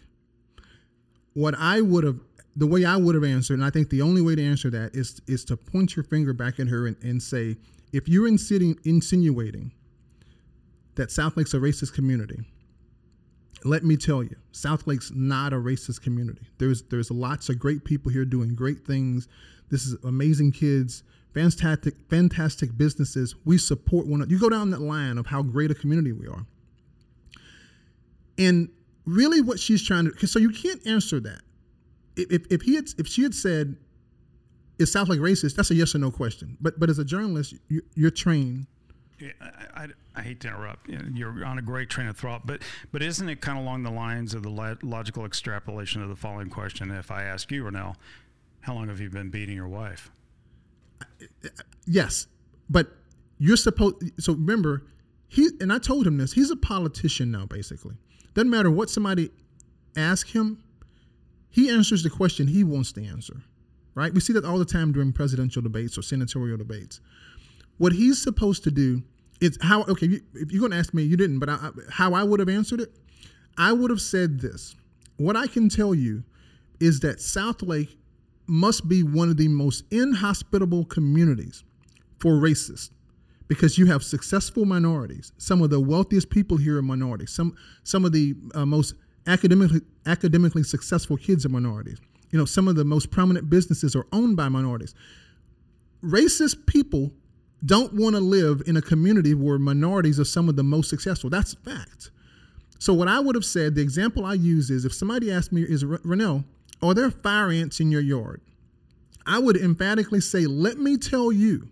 What 1.34 1.56
I 1.56 1.82
would 1.82 2.04
have, 2.04 2.20
the 2.58 2.66
way 2.66 2.86
I 2.86 2.98
would 2.98 3.14
have 3.14 3.24
answered, 3.24 3.54
and 3.54 3.64
I 3.64 3.70
think 3.70 3.90
the 3.92 4.02
only 4.02 4.22
way 4.22 4.36
to 4.36 4.44
answer 4.44 4.72
that 4.72 4.96
is, 4.96 5.22
is 5.28 5.46
to 5.46 5.56
point 5.56 5.96
your 5.96 6.04
finger 6.04 6.34
back 6.34 6.60
at 6.60 6.68
her 6.68 6.88
and, 6.88 6.98
and 7.04 7.22
say, 7.22 7.56
if 7.94 8.10
you're 8.10 8.28
insinu- 8.28 8.78
insinuating 8.84 9.72
that 10.96 11.10
Southlake's 11.10 11.54
a 11.54 11.58
racist 11.58 11.94
community, 11.94 12.40
let 13.64 13.84
me 13.84 13.96
tell 13.96 14.24
you, 14.24 14.36
Southlake's 14.54 15.12
not 15.12 15.54
a 15.54 15.58
racist 15.58 16.02
community. 16.02 16.48
There's 16.58 16.82
there's 16.84 17.12
lots 17.12 17.50
of 17.50 17.60
great 17.60 17.84
people 17.84 18.12
here 18.12 18.26
doing 18.26 18.56
great 18.56 18.86
things. 18.86 19.28
This 19.70 19.86
is 19.86 19.96
amazing 20.04 20.52
kids, 20.52 21.04
fantastic 21.34 21.96
fantastic 22.10 22.76
businesses. 22.76 23.36
We 23.46 23.60
support 23.60 24.08
one. 24.08 24.22
another. 24.22 24.32
You 24.32 24.40
go 24.40 24.50
down 24.50 24.72
that 24.72 24.82
line 24.82 25.18
of 25.18 25.28
how 25.28 25.44
great 25.44 25.70
a 25.70 25.76
community 25.76 26.12
we 26.12 26.28
are. 26.28 26.46
And 28.40 28.70
really, 29.06 29.42
what 29.42 29.60
she's 29.60 29.86
trying 29.86 30.12
to 30.12 30.28
so 30.28 30.40
you 30.40 30.50
can't 30.50 30.86
answer 30.88 31.20
that. 31.20 31.42
If 32.18 32.48
if 32.52 32.62
he 32.62 32.76
had 32.76 32.90
if 32.98 33.08
she 33.08 33.24
had 33.24 33.34
said, 33.34 33.76
it 34.80 34.88
sounds 34.88 35.10
like 35.10 35.20
racist?" 35.20 35.56
That's 35.56 35.72
a 35.72 35.76
yes 35.76 35.96
or 35.96 36.00
no 36.00 36.12
question. 36.12 36.58
But 36.60 36.80
but 36.80 36.90
as 36.90 37.00
a 37.00 37.06
journalist, 37.06 37.54
you, 37.70 37.82
you're 37.96 38.12
trained 38.12 38.68
I, 39.42 39.84
I, 39.84 39.88
I 40.16 40.22
hate 40.22 40.42
to 40.42 40.48
interrupt. 40.48 40.90
You're 40.90 41.44
on 41.46 41.58
a 41.58 41.62
great 41.62 41.90
train 41.90 42.08
of 42.08 42.18
thought, 42.18 42.46
but 42.46 42.62
but 42.92 43.02
isn't 43.02 43.28
it 43.28 43.42
kind 43.42 43.58
of 43.58 43.64
along 43.64 43.84
the 43.84 43.92
lines 43.92 44.34
of 44.34 44.44
the 44.44 44.50
lo- 44.50 44.78
logical 44.84 45.26
extrapolation 45.26 46.02
of 46.02 46.10
the 46.10 46.16
following 46.16 46.50
question? 46.50 46.92
If 46.92 47.12
I 47.12 47.24
ask 47.24 47.52
you, 47.52 47.64
Ronell, 47.64 47.96
how 48.62 48.74
long 48.74 48.90
have 48.90 49.00
you 49.00 49.10
been 49.10 49.30
beating 49.30 49.56
your 49.56 49.68
wife? 49.68 50.12
Yes, 51.86 52.28
but 52.70 52.88
you're 53.40 53.58
supposed. 53.58 54.04
So 54.22 54.34
remember, 54.34 54.84
he 55.28 55.50
and 55.60 55.74
I 55.74 55.80
told 55.80 56.06
him 56.06 56.18
this. 56.18 56.34
He's 56.34 56.52
a 56.52 56.56
politician 56.56 57.32
now. 57.32 57.46
Basically, 57.46 57.96
doesn't 58.34 58.50
matter 58.50 58.70
what 58.70 58.90
somebody 58.90 59.32
asks 59.96 60.32
him. 60.32 60.64
He 61.50 61.70
answers 61.70 62.04
the 62.04 62.10
question 62.10 62.48
he 62.48 62.64
wants 62.64 62.92
to 62.94 63.06
answer. 63.06 63.42
Right? 63.96 64.14
We 64.14 64.20
see 64.20 64.34
that 64.34 64.46
all 64.46 64.60
the 64.60 64.66
time 64.66 64.92
during 64.92 65.12
presidential 65.12 65.62
debates 65.62 65.98
or 65.98 66.04
senatorial 66.04 66.58
debates. 66.58 67.02
What 67.78 67.94
he's 67.94 68.22
supposed 68.22 68.64
to 68.66 68.72
do 68.72 69.02
is 69.42 69.58
how. 69.62 69.84
Okay, 69.84 70.20
if 70.34 70.52
you're 70.52 70.60
going 70.60 70.72
to 70.72 70.78
ask 70.78 70.94
me, 70.94 71.04
you 71.04 71.18
didn't, 71.18 71.40
but 71.40 71.50
I, 71.50 71.70
how 71.90 72.14
I 72.14 72.24
would 72.24 72.40
have 72.40 72.50
answered 72.50 72.82
it, 72.82 72.96
I 73.58 73.72
would 73.72 73.90
have 73.90 74.02
said 74.02 74.40
this. 74.40 74.76
What 75.18 75.36
I 75.36 75.48
can 75.48 75.68
tell 75.68 75.96
you 75.96 76.24
is 76.80 77.00
that 77.00 77.18
Southlake 77.18 77.96
must 78.46 78.88
be 78.88 79.04
one 79.04 79.30
of 79.30 79.38
the 79.38 79.48
most 79.48 79.84
inhospitable 79.92 80.86
communities 80.86 81.64
for 82.20 82.34
racists 82.34 82.92
because 83.48 83.78
you 83.78 83.86
have 83.86 84.04
successful 84.04 84.66
minorities. 84.66 85.32
Some 85.38 85.62
of 85.62 85.70
the 85.70 85.80
wealthiest 85.80 86.30
people 86.30 86.58
here 86.58 86.78
are 86.78 86.82
minorities. 86.82 87.32
Some 87.32 87.56
some 87.84 88.06
of 88.06 88.12
the 88.12 88.36
uh, 88.54 88.66
most 88.66 88.96
academically 89.28 89.82
academically 90.06 90.64
successful 90.64 91.18
kids 91.18 91.46
are 91.46 91.50
minorities. 91.50 92.00
You 92.32 92.40
know, 92.40 92.46
some 92.46 92.68
of 92.68 92.76
the 92.76 92.84
most 92.84 93.12
prominent 93.12 93.50
businesses 93.50 93.96
are 93.96 94.06
owned 94.12 94.36
by 94.36 94.50
minorities. 94.50 94.94
Racist 96.04 96.66
people 96.66 97.12
don't 97.66 97.94
want 97.94 98.16
to 98.16 98.22
live 98.22 98.62
in 98.68 98.78
a 98.78 98.82
community 98.82 99.34
where 99.34 99.58
minorities 99.58 100.20
are 100.20 100.26
some 100.26 100.48
of 100.48 100.56
the 100.56 100.64
most 100.64 100.90
successful. 100.90 101.30
That's 101.30 101.54
a 101.54 101.58
fact. 101.58 102.12
So 102.80 102.94
what 102.94 103.08
I 103.08 103.20
would 103.20 103.36
have 103.36 103.46
said, 103.46 103.76
the 103.76 103.82
example 103.82 104.26
I 104.26 104.36
use 104.36 104.70
is 104.70 104.86
if 104.86 104.94
somebody 104.94 105.32
asked 105.32 105.52
me, 105.52 105.64
is 105.64 105.84
"R- 105.84 105.98
Ronell, 106.00 106.44
are 106.82 106.94
there 106.94 107.10
fire 107.10 107.50
ants 107.50 107.80
in 107.80 107.92
your 107.92 108.02
yard? 108.02 108.42
I 109.26 109.40
would 109.40 109.58
emphatically 109.58 110.22
say, 110.22 110.46
let 110.46 110.78
me 110.78 110.98
tell 110.98 111.32
you, 111.32 111.68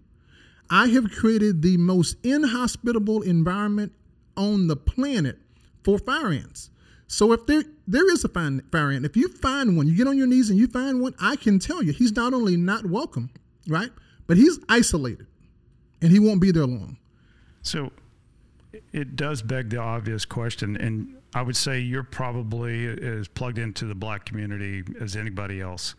I 0.70 0.88
have 0.88 1.12
created 1.12 1.62
the 1.62 1.78
most 1.78 2.18
inhospitable 2.24 3.22
environment 3.22 3.94
on 4.36 4.68
the 4.68 4.76
planet 4.76 5.38
for 5.84 6.00
fire 6.00 6.32
ants. 6.32 6.72
So 7.08 7.32
if 7.34 7.46
there 7.46 7.64
there 7.88 8.12
is 8.12 8.24
a 8.24 8.30
fine 8.30 8.62
fire 8.72 8.92
ant, 8.92 9.06
if 9.06 9.16
you 9.16 9.28
find 9.28 9.78
one, 9.78 9.88
you 9.88 9.96
get 9.96 10.08
on 10.08 10.18
your 10.18 10.28
knees 10.28 10.50
and 10.50 10.60
you 10.60 10.68
find 10.68 11.02
one, 11.02 11.14
I 11.20 11.36
can 11.36 11.60
tell 11.60 11.84
you 11.84 11.94
he's 11.94 12.16
not 12.16 12.34
only 12.34 12.58
not 12.58 12.86
welcome, 12.86 13.30
right? 13.68 13.92
But 14.28 14.38
he's 14.38 14.60
isolated 14.70 15.28
and 16.02 16.12
he 16.12 16.20
won't 16.20 16.42
be 16.42 16.52
there 16.52 16.66
long. 16.66 16.98
So 17.62 17.92
it 18.92 19.16
does 19.16 19.42
beg 19.42 19.70
the 19.70 19.78
obvious 19.78 20.26
question, 20.26 20.76
and 20.78 21.16
I 21.34 21.42
would 21.42 21.56
say 21.56 21.80
you're 21.80 22.04
probably 22.04 22.88
as 22.88 23.28
plugged 23.28 23.58
into 23.58 23.86
the 23.86 23.96
black 23.96 24.26
community 24.26 24.84
as 25.00 25.16
anybody 25.16 25.62
else. 25.62 25.96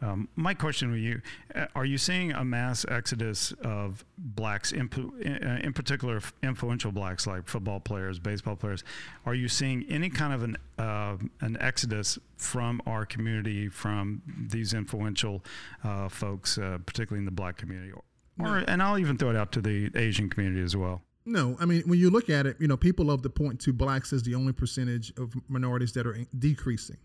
Um, 0.00 0.28
my 0.36 0.54
question 0.54 0.90
with 0.92 1.00
you: 1.00 1.20
uh, 1.54 1.66
Are 1.74 1.84
you 1.84 1.98
seeing 1.98 2.32
a 2.32 2.44
mass 2.44 2.86
exodus 2.88 3.52
of 3.62 4.04
blacks, 4.16 4.72
in, 4.72 4.88
uh, 4.88 5.60
in 5.64 5.72
particular 5.72 6.20
influential 6.42 6.92
blacks 6.92 7.26
like 7.26 7.48
football 7.48 7.80
players, 7.80 8.18
baseball 8.18 8.54
players? 8.54 8.84
Are 9.26 9.34
you 9.34 9.48
seeing 9.48 9.84
any 9.88 10.08
kind 10.08 10.32
of 10.32 10.42
an 10.44 10.56
uh, 10.78 11.16
an 11.40 11.56
exodus 11.60 12.18
from 12.36 12.80
our 12.86 13.04
community, 13.04 13.68
from 13.68 14.22
these 14.50 14.72
influential 14.72 15.44
uh, 15.82 16.08
folks, 16.08 16.58
uh, 16.58 16.78
particularly 16.86 17.20
in 17.20 17.24
the 17.24 17.32
black 17.32 17.56
community, 17.56 17.92
or, 17.92 18.02
or, 18.38 18.58
and 18.58 18.80
I'll 18.80 18.98
even 18.98 19.18
throw 19.18 19.30
it 19.30 19.36
out 19.36 19.50
to 19.52 19.60
the 19.60 19.90
Asian 19.96 20.30
community 20.30 20.62
as 20.62 20.76
well? 20.76 21.02
No, 21.26 21.56
I 21.58 21.64
mean 21.64 21.82
when 21.82 21.98
you 21.98 22.08
look 22.08 22.30
at 22.30 22.46
it, 22.46 22.56
you 22.60 22.68
know, 22.68 22.76
people 22.76 23.06
love 23.06 23.22
to 23.22 23.30
point 23.30 23.60
to 23.62 23.72
blacks 23.72 24.12
as 24.12 24.22
the 24.22 24.36
only 24.36 24.52
percentage 24.52 25.12
of 25.18 25.34
minorities 25.48 25.92
that 25.92 26.06
are 26.06 26.16
decreasing. 26.38 26.98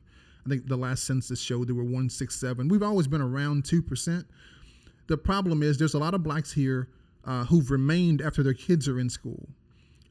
I 0.46 0.50
think 0.50 0.68
the 0.68 0.78
last 0.78 1.06
census 1.06 1.40
showed 1.40 1.68
there 1.68 1.76
were 1.76 1.84
167. 1.84 2.68
We've 2.68 2.84
always 2.84 3.08
been 3.08 3.22
around 3.22 3.64
2%. 3.64 4.26
The 5.08 5.18
problem 5.18 5.64
is 5.64 5.78
there's 5.78 5.94
a 5.94 6.00
lot 6.00 6.14
of 6.14 6.24
blacks 6.24 6.52
here 6.52 6.90
uh, 7.26 7.46
who've 7.46 7.70
remained 7.72 8.22
after 8.22 8.44
their 8.44 8.54
kids 8.54 8.88
are 8.88 9.00
in 9.00 9.10
school 9.10 9.48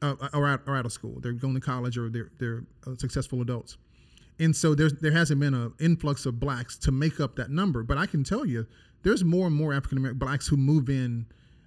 uh, 0.01 0.15
or, 0.33 0.47
out, 0.47 0.61
or 0.65 0.75
out 0.75 0.85
of 0.85 0.91
school. 0.91 1.19
They're 1.19 1.33
going 1.33 1.53
to 1.53 1.59
college 1.59 1.97
or 1.97 2.09
they're, 2.09 2.31
they're 2.39 2.63
uh, 2.87 2.95
successful 2.97 3.41
adults. 3.41 3.77
And 4.39 4.55
so 4.55 4.73
there's, 4.73 4.93
there 4.93 5.11
hasn't 5.11 5.39
been 5.39 5.53
an 5.53 5.73
influx 5.79 6.25
of 6.25 6.39
blacks 6.39 6.77
to 6.79 6.91
make 6.91 7.19
up 7.19 7.35
that 7.35 7.49
number. 7.49 7.83
But 7.83 7.97
I 7.97 8.05
can 8.05 8.23
tell 8.23 8.45
you, 8.45 8.65
there's 9.03 9.23
more 9.23 9.47
and 9.47 9.55
more 9.55 9.73
African 9.73 9.99
American 9.99 10.19
blacks 10.19 10.47
who 10.47 10.57
move 10.57 10.89
in 10.89 11.25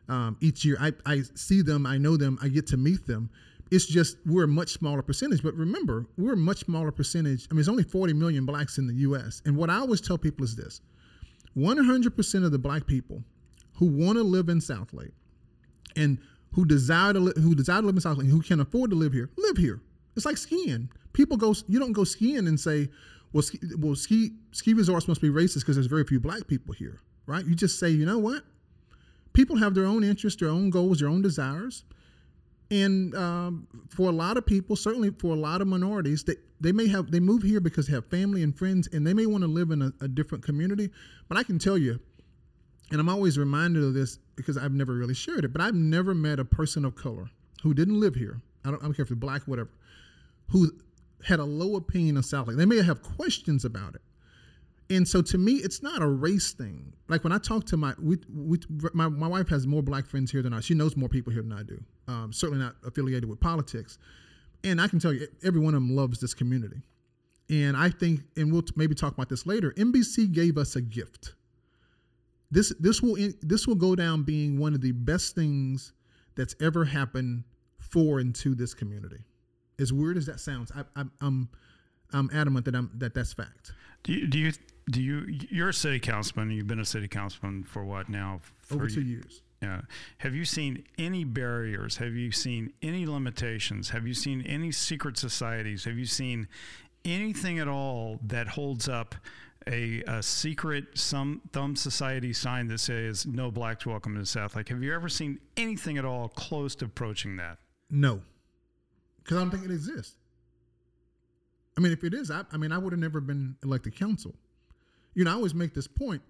um, 0.08 0.36
each 0.40 0.64
year. 0.64 0.76
I, 0.80 0.92
I 1.04 1.22
see 1.34 1.62
them, 1.62 1.86
I 1.86 1.98
know 1.98 2.16
them, 2.16 2.38
I 2.42 2.48
get 2.48 2.66
to 2.68 2.76
meet 2.76 3.06
them. 3.06 3.30
It's 3.70 3.86
just 3.86 4.18
we're 4.24 4.44
a 4.44 4.48
much 4.48 4.70
smaller 4.70 5.02
percentage. 5.02 5.42
But 5.42 5.54
remember, 5.54 6.06
we're 6.16 6.34
a 6.34 6.36
much 6.36 6.58
smaller 6.58 6.92
percentage. 6.92 7.46
I 7.50 7.54
mean, 7.54 7.58
there's 7.58 7.68
only 7.68 7.82
40 7.82 8.12
million 8.12 8.46
blacks 8.46 8.78
in 8.78 8.86
the 8.86 8.94
U.S. 8.94 9.42
And 9.44 9.56
what 9.56 9.70
I 9.70 9.78
always 9.78 10.00
tell 10.00 10.18
people 10.18 10.44
is 10.44 10.54
this 10.54 10.80
100% 11.56 12.44
of 12.44 12.52
the 12.52 12.58
black 12.58 12.86
people 12.86 13.22
who 13.74 13.86
want 13.86 14.18
to 14.18 14.22
live 14.22 14.48
in 14.48 14.58
Southlake 14.58 15.12
and 15.96 16.18
who 16.52 16.64
desire 16.64 17.12
to 17.12 17.20
li- 17.20 17.32
who 17.36 17.54
desire 17.54 17.80
to 17.80 17.86
live 17.86 17.96
in 17.96 18.02
Southlake, 18.02 18.20
and 18.20 18.30
who 18.30 18.40
can 18.40 18.60
afford 18.60 18.90
to 18.90 18.96
live 18.96 19.12
here, 19.12 19.30
live 19.36 19.56
here. 19.56 19.80
It's 20.16 20.24
like 20.24 20.36
skiing. 20.36 20.88
People 21.12 21.36
go, 21.36 21.54
you 21.68 21.78
don't 21.78 21.92
go 21.92 22.04
skiing 22.04 22.46
and 22.46 22.58
say, 22.58 22.88
well, 23.32 23.42
ski, 23.42 23.58
well, 23.78 23.94
ski 23.94 24.32
ski 24.52 24.74
resorts 24.74 25.08
must 25.08 25.20
be 25.20 25.28
racist 25.28 25.60
because 25.60 25.76
there's 25.76 25.86
very 25.86 26.04
few 26.04 26.20
black 26.20 26.46
people 26.46 26.72
here, 26.72 27.00
right? 27.26 27.44
You 27.44 27.54
just 27.54 27.78
say, 27.78 27.90
you 27.90 28.06
know 28.06 28.18
what? 28.18 28.44
People 29.32 29.56
have 29.56 29.74
their 29.74 29.84
own 29.84 30.04
interests, 30.04 30.40
their 30.40 30.48
own 30.48 30.70
goals, 30.70 31.00
their 31.00 31.08
own 31.08 31.20
desires 31.20 31.84
and 32.70 33.14
um, 33.14 33.66
for 33.88 34.08
a 34.08 34.12
lot 34.12 34.36
of 34.36 34.44
people 34.44 34.74
certainly 34.74 35.10
for 35.10 35.28
a 35.28 35.38
lot 35.38 35.60
of 35.60 35.68
minorities 35.68 36.24
they, 36.24 36.34
they 36.60 36.72
may 36.72 36.88
have 36.88 37.10
they 37.10 37.20
move 37.20 37.42
here 37.42 37.60
because 37.60 37.86
they 37.86 37.92
have 37.92 38.06
family 38.06 38.42
and 38.42 38.56
friends 38.58 38.88
and 38.92 39.06
they 39.06 39.14
may 39.14 39.26
want 39.26 39.42
to 39.42 39.48
live 39.48 39.70
in 39.70 39.82
a, 39.82 39.92
a, 40.00 40.08
different 40.08 40.42
community. 40.44 40.90
But 41.28 41.38
i 41.38 41.42
can 41.42 41.58
tell 41.58 41.78
you 41.78 42.00
and 42.90 43.00
i'm 43.00 43.08
always 43.08 43.38
reminded 43.38 43.84
of 43.84 43.94
this 43.94 44.18
because 44.34 44.56
i've 44.56 44.72
never 44.72 44.94
really 44.94 45.14
shared 45.14 45.44
it 45.44 45.52
but 45.52 45.60
i've 45.60 45.74
never 45.74 46.14
met 46.14 46.38
a 46.40 46.44
person 46.44 46.84
of 46.84 46.96
color 46.96 47.30
who 47.62 47.74
didn't 47.74 47.98
live 47.98 48.14
here. 48.14 48.40
I 48.64 48.70
don't, 48.70 48.80
I 48.80 48.84
don't 48.84 48.94
care 48.94 49.02
if 49.02 49.08
they're 49.08 49.16
black 49.16 49.42
whatever 49.42 49.70
who 50.50 50.70
had 51.24 51.40
a 51.40 51.44
low 51.44 51.76
opinion 51.76 52.16
of 52.16 52.24
Southlake. 52.24 52.56
They 52.56 52.66
may 52.66 52.82
have 52.82 53.02
questions 53.02 53.64
about 53.64 53.94
it 53.94 54.02
and 54.90 55.06
so 55.06 55.20
to 55.20 55.38
me 55.38 55.54
it's 55.54 55.82
not 55.82 56.02
a 56.02 56.06
race 56.06 56.52
thing. 56.52 56.92
Like 57.08 57.24
when 57.24 57.32
i 57.32 57.38
talk 57.38 57.64
to 57.66 57.76
my 57.76 57.94
we, 58.00 58.18
we, 58.32 58.58
my, 58.94 59.08
my 59.08 59.26
wife 59.26 59.48
has 59.48 59.66
more 59.66 59.82
black 59.82 60.06
friends 60.06 60.30
here 60.30 60.42
than 60.42 60.52
i 60.52 60.60
she 60.60 60.74
knows 60.74 60.96
more 60.96 61.08
people 61.08 61.32
here 61.32 61.42
than 61.42 61.52
i 61.52 61.62
do. 61.62 61.82
Um, 62.08 62.32
certainly 62.32 62.62
not 62.62 62.76
affiliated 62.84 63.28
with 63.28 63.40
politics. 63.40 63.98
And 64.64 64.80
i 64.80 64.88
can 64.88 64.98
tell 64.98 65.12
you 65.12 65.26
every 65.44 65.60
one 65.60 65.74
of 65.74 65.80
them 65.80 65.94
loves 65.94 66.20
this 66.20 66.34
community. 66.34 66.80
And 67.50 67.76
i 67.76 67.90
think 67.90 68.20
and 68.36 68.52
we'll 68.52 68.64
maybe 68.76 68.94
talk 68.94 69.12
about 69.14 69.28
this 69.28 69.46
later 69.46 69.72
nbc 69.72 70.32
gave 70.32 70.58
us 70.58 70.76
a 70.76 70.80
gift. 70.80 71.34
This 72.50 72.72
this 72.78 73.02
will 73.02 73.16
this 73.42 73.66
will 73.66 73.74
go 73.74 73.94
down 73.96 74.22
being 74.22 74.58
one 74.58 74.74
of 74.74 74.80
the 74.80 74.92
best 74.92 75.34
things 75.34 75.92
that's 76.36 76.54
ever 76.60 76.84
happened 76.84 77.44
for 77.78 78.20
and 78.20 78.34
to 78.36 78.54
this 78.54 78.74
community. 78.74 79.24
As 79.78 79.92
weird 79.92 80.16
as 80.16 80.26
that 80.26 80.40
sounds 80.40 80.70
I, 80.74 80.82
I, 81.00 81.04
i'm 81.20 81.48
i'm 82.12 82.30
adamant 82.32 82.64
that 82.66 82.76
i'm 82.76 82.90
that 82.94 83.14
that's 83.14 83.32
fact. 83.32 83.72
Do 84.04 84.12
you, 84.12 84.26
do 84.28 84.38
you 84.38 84.52
do 84.90 85.02
you 85.02 85.24
you're 85.50 85.70
a 85.70 85.74
city 85.74 85.98
councilman 85.98 86.50
you've 86.50 86.66
been 86.66 86.80
a 86.80 86.84
city 86.84 87.08
councilman 87.08 87.64
for 87.64 87.84
what 87.84 88.08
now? 88.08 88.40
For 88.62 88.74
over 88.74 88.88
two 88.88 89.02
years. 89.02 89.42
Yeah. 89.62 89.80
Have 90.18 90.34
you 90.34 90.44
seen 90.44 90.84
any 90.98 91.24
barriers? 91.24 91.96
Have 91.96 92.14
you 92.14 92.30
seen 92.30 92.72
any 92.82 93.06
limitations? 93.06 93.90
Have 93.90 94.06
you 94.06 94.14
seen 94.14 94.42
any 94.42 94.70
secret 94.70 95.16
societies? 95.16 95.84
Have 95.84 95.98
you 95.98 96.04
seen 96.04 96.46
anything 97.04 97.58
at 97.58 97.66
all 97.66 98.18
that 98.22 98.48
holds 98.48 98.88
up 98.88 99.14
a, 99.68 100.02
a 100.06 100.22
secret 100.22 100.84
some 100.94 101.40
thumb 101.52 101.74
society 101.74 102.32
sign 102.32 102.68
that 102.68 102.78
says 102.78 103.26
no 103.26 103.50
blacks 103.50 103.84
welcome 103.84 104.14
to 104.14 104.20
the 104.20 104.26
south 104.26 104.54
like 104.54 104.68
have 104.68 104.80
you 104.80 104.94
ever 104.94 105.08
seen 105.08 105.40
anything 105.56 105.98
at 105.98 106.04
all 106.04 106.28
close 106.28 106.76
to 106.76 106.84
approaching 106.84 107.36
that? 107.36 107.58
No. 107.90 108.20
Because 109.22 109.38
i 109.38 109.40
don't 109.40 109.50
think 109.50 109.64
it 109.64 109.72
exists. 109.72 110.14
I 111.76 111.80
mean 111.80 111.92
if 111.92 112.04
it 112.04 112.14
is 112.14 112.30
i, 112.30 112.42
I 112.52 112.56
mean 112.56 112.70
i 112.70 112.78
would 112.78 112.92
have 112.92 113.00
never 113.00 113.20
been 113.20 113.56
elected 113.64 113.96
council 113.96 114.34
you 115.16 115.24
know, 115.24 115.32
I 115.32 115.34
always 115.34 115.54
make 115.54 115.74
this 115.74 115.88
point. 115.88 116.22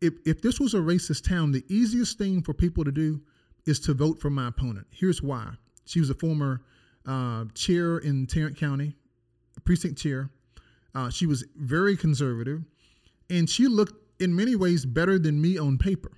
If, 0.00 0.14
if 0.26 0.42
this 0.42 0.60
was 0.60 0.74
a 0.74 0.78
racist 0.78 1.26
town, 1.26 1.52
the 1.52 1.64
easiest 1.68 2.18
thing 2.18 2.42
for 2.42 2.52
people 2.52 2.84
to 2.84 2.92
do 2.92 3.20
is 3.64 3.78
to 3.80 3.94
vote 3.94 4.20
for 4.20 4.28
my 4.28 4.48
opponent. 4.48 4.86
Here's 4.90 5.22
why. 5.22 5.52
She 5.86 6.00
was 6.00 6.10
a 6.10 6.14
former 6.14 6.60
uh, 7.06 7.44
chair 7.54 7.98
in 7.98 8.26
Tarrant 8.26 8.58
County, 8.58 8.96
precinct 9.64 9.98
chair. 9.98 10.30
Uh, 10.94 11.10
she 11.10 11.26
was 11.26 11.44
very 11.56 11.96
conservative, 11.96 12.62
and 13.30 13.48
she 13.48 13.68
looked 13.68 13.94
in 14.20 14.34
many 14.34 14.56
ways 14.56 14.84
better 14.84 15.18
than 15.18 15.40
me 15.40 15.56
on 15.56 15.78
paper. 15.78 16.10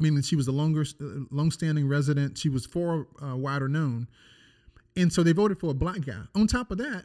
Meaning 0.00 0.22
she 0.22 0.36
was 0.36 0.48
a 0.48 0.52
longer, 0.52 0.84
uh, 1.00 1.04
long-standing 1.30 1.86
resident. 1.86 2.38
She 2.38 2.48
was 2.48 2.64
far 2.64 3.06
uh, 3.22 3.36
wider 3.36 3.68
known, 3.68 4.08
and 4.96 5.12
so 5.12 5.22
they 5.22 5.32
voted 5.32 5.60
for 5.60 5.70
a 5.70 5.74
black 5.74 6.00
guy. 6.06 6.22
On 6.34 6.46
top 6.46 6.70
of 6.70 6.78
that, 6.78 7.04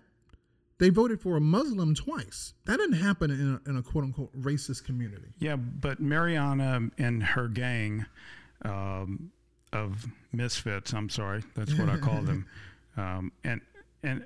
they 0.78 0.90
voted 0.90 1.22
for 1.22 1.38
a 1.38 1.42
Muslim 1.42 1.96
twice. 1.96 2.54
That 2.66 2.78
didn't 2.78 2.98
happen 2.98 3.32
in 3.32 3.60
a, 3.66 3.70
in 3.70 3.78
a 3.78 3.84
quote 3.84 4.04
unquote 4.04 4.36
racist 4.40 4.86
community. 4.86 5.28
Yeah, 5.40 5.56
but 5.56 6.00
Mariana 6.00 6.90
and 6.98 7.24
her 7.24 7.48
gang 7.48 8.06
um, 8.64 9.32
of 9.72 10.06
misfits, 10.34 10.94
I'm 10.94 11.10
sorry, 11.10 11.44
that's 11.56 11.78
what 11.78 11.90
I 11.90 11.98
call 11.98 12.22
them. 12.22 12.46
Um, 12.98 13.34
and, 13.44 13.60
and 14.04 14.26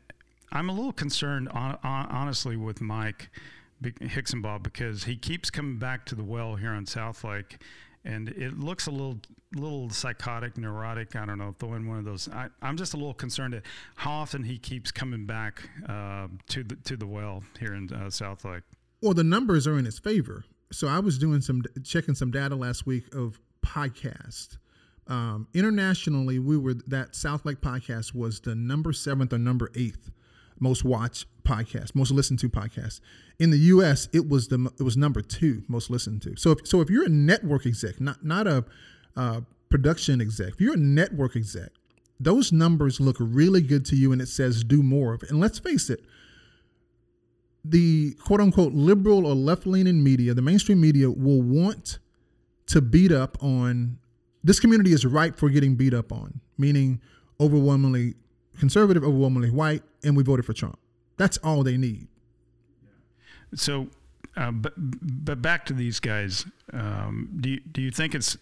I'm 0.51 0.69
a 0.69 0.71
little 0.71 0.93
concerned, 0.93 1.49
on, 1.49 1.79
on, 1.83 2.05
honestly, 2.05 2.55
with 2.55 2.81
Mike 2.81 3.31
Hixenbaugh 3.83 4.61
because 4.61 5.05
he 5.05 5.15
keeps 5.15 5.49
coming 5.49 5.79
back 5.79 6.05
to 6.05 6.13
the 6.13 6.23
well 6.23 6.55
here 6.55 6.69
on 6.69 6.85
Southlake 6.85 7.57
and 8.05 8.29
it 8.29 8.59
looks 8.59 8.87
a 8.87 8.91
little 8.91 9.19
little 9.55 9.89
psychotic, 9.89 10.57
neurotic. 10.57 11.15
I 11.15 11.25
don't 11.25 11.37
know, 11.37 11.55
throwing 11.59 11.87
one 11.87 11.99
of 11.99 12.05
those. 12.05 12.29
I, 12.29 12.49
am 12.61 12.77
just 12.77 12.93
a 12.93 12.97
little 12.97 13.13
concerned 13.13 13.53
at 13.53 13.63
how 13.95 14.11
often 14.11 14.43
he 14.43 14.57
keeps 14.57 14.91
coming 14.91 15.25
back 15.25 15.69
uh, 15.87 16.27
to 16.49 16.63
the 16.63 16.75
to 16.75 16.97
the 16.97 17.07
well 17.07 17.43
here 17.59 17.73
in 17.73 17.89
uh, 17.91 18.07
Southlake. 18.07 18.63
Well, 19.01 19.13
the 19.13 19.23
numbers 19.23 19.67
are 19.67 19.77
in 19.77 19.85
his 19.85 19.99
favor. 19.99 20.43
So 20.71 20.87
I 20.87 20.99
was 20.99 21.17
doing 21.17 21.41
some 21.41 21.63
checking 21.83 22.15
some 22.15 22.31
data 22.31 22.55
last 22.55 22.85
week 22.85 23.13
of 23.15 23.39
podcast. 23.65 24.57
Um, 25.07 25.47
internationally, 25.55 26.37
we 26.37 26.57
were 26.57 26.75
that 26.87 27.13
Southlake 27.13 27.57
podcast 27.57 28.13
was 28.13 28.39
the 28.41 28.53
number 28.53 28.93
seventh 28.93 29.33
or 29.33 29.39
number 29.39 29.71
eighth 29.75 30.11
most 30.59 30.83
watched 30.83 31.25
podcast, 31.43 31.95
most 31.95 32.11
listened 32.11 32.39
to 32.39 32.49
podcast. 32.49 33.01
In 33.39 33.51
the 33.51 33.57
U.S., 33.57 34.07
it 34.13 34.27
was 34.29 34.47
the 34.47 34.71
it 34.79 34.83
was 34.83 34.97
number 34.97 35.21
two 35.21 35.63
most 35.67 35.89
listened 35.89 36.21
to. 36.23 36.35
So 36.35 36.51
if, 36.51 36.67
so 36.67 36.81
if 36.81 36.89
you're 36.89 37.05
a 37.05 37.09
network 37.09 37.65
exec, 37.65 37.99
not 37.99 38.23
not 38.23 38.47
a 38.47 38.65
uh, 39.15 39.41
production 39.69 40.21
exec, 40.21 40.53
if 40.53 40.61
you're 40.61 40.75
a 40.75 40.77
network 40.77 41.35
exec, 41.35 41.69
those 42.19 42.51
numbers 42.51 42.99
look 42.99 43.17
really 43.19 43.61
good 43.61 43.85
to 43.85 43.95
you, 43.95 44.11
and 44.11 44.21
it 44.21 44.27
says 44.27 44.63
do 44.63 44.83
more 44.83 45.13
of 45.13 45.23
it. 45.23 45.29
And 45.29 45.39
let's 45.39 45.59
face 45.59 45.89
it, 45.89 46.03
the 47.63 48.13
quote 48.25 48.41
unquote 48.41 48.73
liberal 48.73 49.25
or 49.25 49.35
left 49.35 49.65
leaning 49.65 50.03
media, 50.03 50.33
the 50.33 50.41
mainstream 50.41 50.81
media, 50.81 51.09
will 51.09 51.41
want 51.41 51.99
to 52.67 52.81
beat 52.81 53.11
up 53.11 53.41
on 53.43 53.97
this 54.43 54.59
community 54.59 54.93
is 54.93 55.05
ripe 55.05 55.37
for 55.37 55.49
getting 55.49 55.75
beat 55.75 55.93
up 55.93 56.11
on, 56.11 56.39
meaning 56.57 57.01
overwhelmingly 57.39 58.15
conservative, 58.59 59.03
overwhelmingly 59.03 59.49
white, 59.49 59.83
and 60.03 60.15
we 60.15 60.23
voted 60.23 60.45
for 60.45 60.53
Trump. 60.53 60.77
That's 61.17 61.37
all 61.37 61.63
they 61.63 61.77
need. 61.77 62.07
So, 63.55 63.87
uh, 64.37 64.51
but 64.51 64.73
but 64.77 65.41
back 65.41 65.65
to 65.65 65.73
these 65.73 65.99
guys. 65.99 66.45
Um, 66.71 67.29
do 67.39 67.49
you, 67.49 67.59
do 67.71 67.81
you 67.81 67.91
think 67.91 68.13
it's 68.13 68.37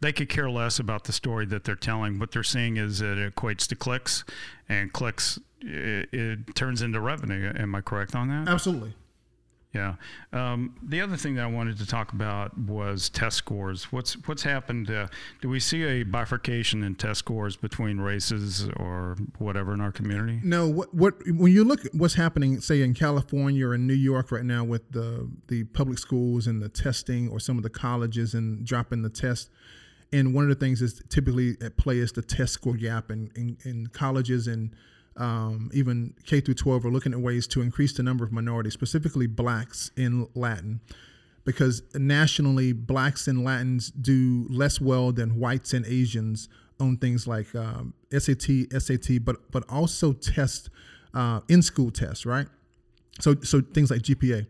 they 0.00 0.12
could 0.12 0.28
care 0.28 0.48
less 0.48 0.78
about 0.78 1.04
the 1.04 1.12
story 1.12 1.46
that 1.46 1.64
they're 1.64 1.74
telling? 1.74 2.18
What 2.18 2.30
they're 2.30 2.42
seeing 2.44 2.76
is 2.76 3.00
that 3.00 3.18
it 3.18 3.34
equates 3.34 3.66
to 3.68 3.76
clicks, 3.76 4.24
and 4.68 4.92
clicks 4.92 5.38
it, 5.60 6.08
it 6.12 6.54
turns 6.54 6.82
into 6.82 7.00
revenue. 7.00 7.52
Am 7.56 7.74
I 7.74 7.80
correct 7.80 8.14
on 8.14 8.28
that? 8.28 8.48
Absolutely. 8.48 8.94
Yeah. 9.74 9.94
Um, 10.34 10.74
the 10.82 11.00
other 11.00 11.16
thing 11.16 11.34
that 11.36 11.44
I 11.44 11.46
wanted 11.46 11.78
to 11.78 11.86
talk 11.86 12.12
about 12.12 12.56
was 12.58 13.08
test 13.08 13.38
scores. 13.38 13.84
What's 13.90 14.12
what's 14.26 14.42
happened? 14.42 14.90
Uh, 14.90 15.06
do 15.40 15.48
we 15.48 15.60
see 15.60 15.82
a 15.84 16.02
bifurcation 16.02 16.82
in 16.82 16.94
test 16.94 17.20
scores 17.20 17.56
between 17.56 17.98
races 17.98 18.68
or 18.76 19.16
whatever 19.38 19.72
in 19.72 19.80
our 19.80 19.90
community? 19.90 20.40
No, 20.44 20.68
what 20.68 20.92
what 20.92 21.14
when 21.26 21.52
you 21.52 21.64
look 21.64 21.86
at 21.86 21.94
what's 21.94 22.14
happening, 22.14 22.60
say 22.60 22.82
in 22.82 22.92
California 22.92 23.66
or 23.66 23.74
in 23.74 23.86
New 23.86 23.94
York 23.94 24.30
right 24.30 24.44
now 24.44 24.62
with 24.62 24.92
the 24.92 25.30
the 25.48 25.64
public 25.64 25.98
schools 25.98 26.46
and 26.46 26.60
the 26.60 26.68
testing, 26.68 27.30
or 27.30 27.40
some 27.40 27.56
of 27.56 27.62
the 27.62 27.70
colleges 27.70 28.34
and 28.34 28.66
dropping 28.66 29.00
the 29.00 29.10
test. 29.10 29.48
And 30.12 30.34
one 30.34 30.44
of 30.44 30.50
the 30.50 30.62
things 30.62 30.82
is 30.82 31.02
typically 31.08 31.56
at 31.62 31.78
play 31.78 31.96
is 31.96 32.12
the 32.12 32.20
test 32.20 32.52
score 32.52 32.74
gap 32.74 33.10
in, 33.10 33.30
in, 33.34 33.56
in 33.64 33.86
colleges 33.86 34.46
and 34.46 34.76
um, 35.16 35.70
even 35.74 36.14
K 36.26 36.40
through 36.40 36.54
12 36.54 36.86
are 36.86 36.90
looking 36.90 37.12
at 37.12 37.20
ways 37.20 37.46
to 37.48 37.60
increase 37.60 37.92
the 37.92 38.02
number 38.02 38.24
of 38.24 38.32
minorities, 38.32 38.72
specifically 38.72 39.26
blacks 39.26 39.90
in 39.96 40.28
Latin, 40.34 40.80
because 41.44 41.82
nationally, 41.94 42.72
blacks 42.72 43.26
and 43.26 43.44
Latins 43.44 43.90
do 43.90 44.46
less 44.48 44.80
well 44.80 45.12
than 45.12 45.38
whites 45.38 45.72
and 45.72 45.84
Asians 45.86 46.48
on 46.80 46.96
things 46.96 47.26
like 47.26 47.54
um, 47.54 47.94
SAT, 48.10 48.72
SAT, 48.78 49.24
but 49.24 49.50
but 49.50 49.64
also 49.68 50.12
test 50.12 50.70
uh, 51.14 51.40
in 51.48 51.62
school 51.62 51.90
tests, 51.90 52.24
right? 52.24 52.46
So 53.20 53.36
so 53.42 53.60
things 53.60 53.90
like 53.90 54.02
GPA. 54.02 54.46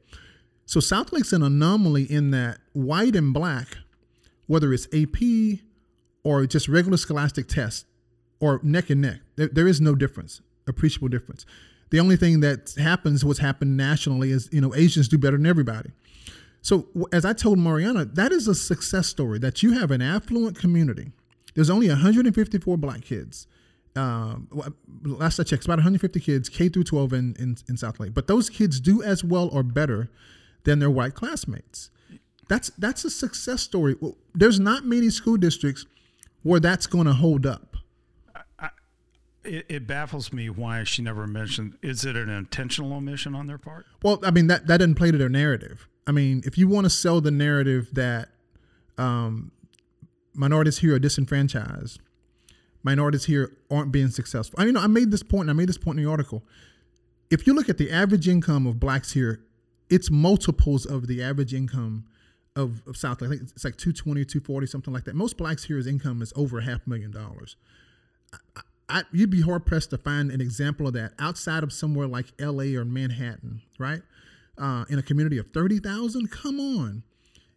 So 0.66 0.80
Southlake's 0.80 1.32
an 1.32 1.42
anomaly 1.42 2.04
in 2.04 2.30
that 2.30 2.58
white 2.72 3.16
and 3.16 3.34
black, 3.34 3.78
whether 4.46 4.72
it's 4.72 4.86
AP 4.94 5.58
or 6.22 6.46
just 6.46 6.68
regular 6.68 6.96
scholastic 6.96 7.48
tests 7.48 7.84
or 8.38 8.60
neck 8.62 8.90
and 8.90 9.00
neck, 9.00 9.20
there, 9.36 9.48
there 9.48 9.66
is 9.66 9.80
no 9.80 9.94
difference 9.94 10.40
appreciable 10.66 11.08
difference. 11.08 11.46
The 11.90 12.00
only 12.00 12.16
thing 12.16 12.40
that 12.40 12.74
happens, 12.78 13.24
what's 13.24 13.38
happened 13.38 13.76
nationally, 13.76 14.30
is 14.30 14.48
you 14.52 14.60
know 14.60 14.74
Asians 14.74 15.08
do 15.08 15.18
better 15.18 15.36
than 15.36 15.46
everybody. 15.46 15.90
So 16.62 16.86
as 17.12 17.24
I 17.24 17.32
told 17.32 17.58
Mariana, 17.58 18.04
that 18.04 18.32
is 18.32 18.48
a 18.48 18.54
success 18.54 19.08
story. 19.08 19.38
That 19.38 19.62
you 19.62 19.72
have 19.72 19.90
an 19.90 20.00
affluent 20.00 20.58
community. 20.58 21.12
There's 21.54 21.68
only 21.68 21.88
154 21.88 22.78
black 22.78 23.02
kids. 23.02 23.46
Um, 23.94 24.48
last 25.02 25.38
I 25.38 25.42
checked, 25.42 25.66
about 25.66 25.78
150 25.78 26.18
kids, 26.20 26.48
K 26.48 26.70
through 26.70 26.84
12 26.84 27.12
in, 27.12 27.36
in, 27.38 27.56
in 27.68 27.76
Southlake. 27.76 28.14
But 28.14 28.26
those 28.26 28.48
kids 28.48 28.80
do 28.80 29.02
as 29.02 29.22
well 29.22 29.50
or 29.52 29.62
better 29.62 30.08
than 30.64 30.78
their 30.78 30.90
white 30.90 31.14
classmates. 31.14 31.90
That's 32.48 32.70
that's 32.78 33.04
a 33.04 33.10
success 33.10 33.62
story. 33.62 33.96
There's 34.34 34.58
not 34.58 34.84
many 34.84 35.10
school 35.10 35.36
districts 35.36 35.86
where 36.42 36.60
that's 36.60 36.86
going 36.86 37.06
to 37.06 37.12
hold 37.12 37.46
up 37.46 37.71
it, 39.44 39.66
it, 39.68 39.86
baffles 39.86 40.32
me 40.32 40.48
why 40.50 40.84
she 40.84 41.02
never 41.02 41.26
mentioned. 41.26 41.76
Is 41.82 42.04
it 42.04 42.16
an 42.16 42.28
intentional 42.28 42.92
omission 42.92 43.34
on 43.34 43.46
their 43.46 43.58
part? 43.58 43.86
Well, 44.02 44.20
I 44.22 44.30
mean 44.30 44.46
that 44.46 44.66
that 44.66 44.78
doesn't 44.78 44.94
play 44.94 45.10
to 45.10 45.18
their 45.18 45.28
narrative. 45.28 45.88
I 46.06 46.12
mean, 46.12 46.42
if 46.44 46.58
you 46.58 46.68
want 46.68 46.84
to 46.84 46.90
sell 46.90 47.20
the 47.20 47.30
narrative 47.30 47.88
that 47.92 48.28
um, 48.98 49.52
minorities 50.34 50.78
here 50.78 50.94
are 50.94 50.98
disenfranchised, 50.98 52.00
minorities 52.82 53.26
here 53.26 53.52
aren't 53.70 53.92
being 53.92 54.08
successful. 54.08 54.58
I 54.60 54.64
mean, 54.64 54.76
I 54.76 54.86
made 54.86 55.10
this 55.10 55.22
point, 55.22 55.42
and 55.42 55.50
I 55.50 55.54
made 55.54 55.68
this 55.68 55.78
point 55.78 55.98
in 55.98 56.04
the 56.04 56.10
article. 56.10 56.42
If 57.30 57.46
you 57.46 57.54
look 57.54 57.68
at 57.68 57.78
the 57.78 57.90
average 57.90 58.28
income 58.28 58.66
of 58.66 58.80
blacks 58.80 59.12
here, 59.12 59.42
it's 59.88 60.10
multiples 60.10 60.84
of 60.84 61.06
the 61.06 61.22
average 61.22 61.54
income 61.54 62.04
of, 62.56 62.82
of 62.86 62.96
South. 62.96 63.22
I 63.22 63.28
think 63.28 63.42
it's 63.42 63.64
like 63.64 63.76
220, 63.76 64.24
240, 64.24 64.66
something 64.66 64.92
like 64.92 65.04
that. 65.04 65.14
Most 65.14 65.36
blacks 65.36 65.64
here's 65.64 65.86
income 65.86 66.20
is 66.20 66.32
over 66.36 66.58
a 66.58 66.64
half 66.64 66.86
million 66.86 67.10
dollars. 67.10 67.56
I, 68.56 68.60
I, 68.92 69.02
you'd 69.12 69.30
be 69.30 69.40
hard 69.40 69.64
pressed 69.64 69.90
to 69.90 69.98
find 69.98 70.30
an 70.30 70.40
example 70.40 70.86
of 70.86 70.92
that 70.92 71.12
outside 71.18 71.62
of 71.62 71.72
somewhere 71.72 72.06
like 72.06 72.26
L.A. 72.38 72.74
or 72.74 72.84
Manhattan, 72.84 73.62
right? 73.78 74.02
Uh, 74.58 74.84
in 74.90 74.98
a 74.98 75.02
community 75.02 75.38
of 75.38 75.46
thirty 75.52 75.78
thousand, 75.78 76.30
come 76.30 76.60
on. 76.60 77.02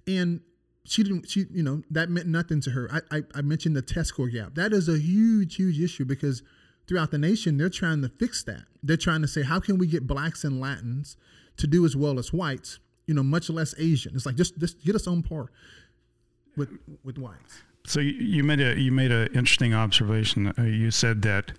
And 0.08 0.40
she 0.86 1.04
didn't. 1.04 1.30
She, 1.30 1.46
you 1.52 1.62
know, 1.62 1.84
that 1.92 2.10
meant 2.10 2.28
nothing 2.28 2.62
to 2.62 2.72
her. 2.72 2.90
I, 2.92 3.18
I, 3.18 3.24
I 3.36 3.42
mentioned 3.42 3.76
the 3.76 3.82
test 3.82 4.10
score 4.10 4.30
gap. 4.30 4.56
That 4.56 4.72
is 4.72 4.88
a 4.88 4.98
huge, 4.98 5.56
huge 5.56 5.80
issue 5.80 6.06
because 6.06 6.42
throughout 6.88 7.12
the 7.12 7.18
nation, 7.18 7.58
they're 7.58 7.70
trying 7.70 8.02
to 8.04 8.10
fix 8.10 8.44
that. 8.44 8.64
They're 8.82 8.96
trying 8.96 9.22
to 9.22 9.28
say, 9.28 9.42
how 9.42 9.60
can 9.60 9.78
we 9.78 9.88
get 9.88 10.08
blacks 10.08 10.44
and 10.44 10.62
Latins 10.62 11.18
to 11.58 11.68
do 11.68 11.86
as 11.86 11.96
well 11.96 12.18
as 12.18 12.32
whites? 12.32 12.80
You 13.08 13.14
know, 13.14 13.24
much 13.24 13.50
less 13.50 13.76
Asian. 13.78 14.16
It's 14.16 14.26
like 14.26 14.36
just 14.36 14.58
just 14.58 14.84
get 14.86 14.96
us 14.96 15.06
on 15.06 15.22
par 15.22 15.52
with 16.56 16.70
with 17.04 17.18
whites. 17.18 17.62
So 17.86 18.00
you 18.00 18.44
made 18.44 18.60
a 18.60 18.80
you 18.80 18.92
made 18.92 19.12
an 19.12 19.28
interesting 19.28 19.74
observation. 19.74 20.54
Uh, 20.58 20.64
you 20.64 20.92
said 20.92 21.22
that 21.24 21.52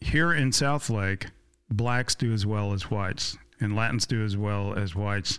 here 0.00 0.32
in 0.32 0.50
Southlake, 0.50 1.30
blacks 1.70 2.14
do 2.14 2.32
as 2.32 2.44
well 2.44 2.72
as 2.72 2.90
whites, 2.90 3.38
and 3.60 3.76
Latins 3.76 4.06
do 4.06 4.24
as 4.24 4.36
well 4.36 4.74
as 4.74 4.94
whites. 4.94 5.38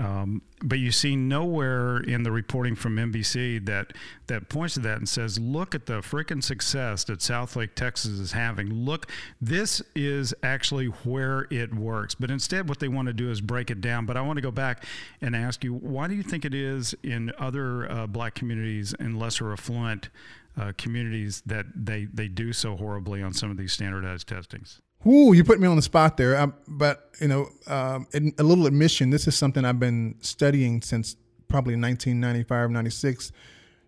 Um, 0.00 0.40
but 0.62 0.78
you 0.78 0.92
see 0.92 1.14
nowhere 1.14 1.98
in 1.98 2.22
the 2.22 2.32
reporting 2.32 2.74
from 2.74 2.96
NBC 2.96 3.64
that 3.66 3.92
that 4.28 4.48
points 4.48 4.74
to 4.74 4.80
that 4.80 4.96
and 4.96 5.06
says, 5.06 5.38
"Look 5.38 5.74
at 5.74 5.84
the 5.84 6.00
freaking 6.00 6.42
success 6.42 7.04
that 7.04 7.18
Southlake, 7.18 7.74
Texas, 7.74 8.12
is 8.12 8.32
having. 8.32 8.72
Look, 8.72 9.10
this 9.42 9.82
is 9.94 10.32
actually 10.42 10.86
where 10.86 11.46
it 11.50 11.74
works." 11.74 12.14
But 12.14 12.30
instead, 12.30 12.66
what 12.66 12.80
they 12.80 12.88
want 12.88 13.08
to 13.08 13.12
do 13.12 13.30
is 13.30 13.42
break 13.42 13.70
it 13.70 13.82
down. 13.82 14.06
But 14.06 14.16
I 14.16 14.22
want 14.22 14.38
to 14.38 14.42
go 14.42 14.50
back 14.50 14.86
and 15.20 15.36
ask 15.36 15.62
you, 15.62 15.74
why 15.74 16.08
do 16.08 16.14
you 16.14 16.22
think 16.22 16.46
it 16.46 16.54
is 16.54 16.94
in 17.02 17.30
other 17.38 17.90
uh, 17.90 18.06
black 18.06 18.34
communities 18.34 18.94
and 18.98 19.18
lesser 19.18 19.52
affluent 19.52 20.08
uh, 20.56 20.72
communities 20.78 21.42
that 21.44 21.66
they 21.74 22.06
they 22.06 22.28
do 22.28 22.54
so 22.54 22.74
horribly 22.74 23.22
on 23.22 23.34
some 23.34 23.50
of 23.50 23.58
these 23.58 23.74
standardized 23.74 24.26
testings? 24.26 24.80
Ooh, 25.06 25.32
you 25.32 25.44
put 25.44 25.60
me 25.60 25.66
on 25.66 25.76
the 25.76 25.82
spot 25.82 26.16
there. 26.16 26.36
I, 26.36 26.46
but 26.68 27.10
you 27.20 27.28
know, 27.28 27.48
um, 27.66 28.06
a 28.14 28.42
little 28.42 28.66
admission. 28.66 29.10
This 29.10 29.26
is 29.26 29.34
something 29.34 29.64
I've 29.64 29.80
been 29.80 30.16
studying 30.20 30.82
since 30.82 31.16
probably 31.48 31.74
1995, 31.74 32.70
96. 32.70 33.32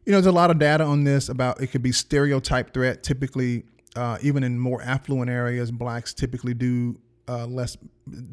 You 0.04 0.12
know, 0.12 0.18
there's 0.18 0.26
a 0.26 0.32
lot 0.32 0.50
of 0.50 0.58
data 0.58 0.84
on 0.84 1.04
this 1.04 1.28
about 1.28 1.60
it 1.60 1.68
could 1.68 1.82
be 1.82 1.92
stereotype 1.92 2.72
threat. 2.72 3.02
Typically, 3.02 3.64
uh, 3.94 4.18
even 4.22 4.42
in 4.42 4.58
more 4.58 4.82
affluent 4.82 5.30
areas, 5.30 5.70
blacks 5.70 6.14
typically 6.14 6.54
do 6.54 6.98
uh, 7.28 7.46
less, 7.46 7.76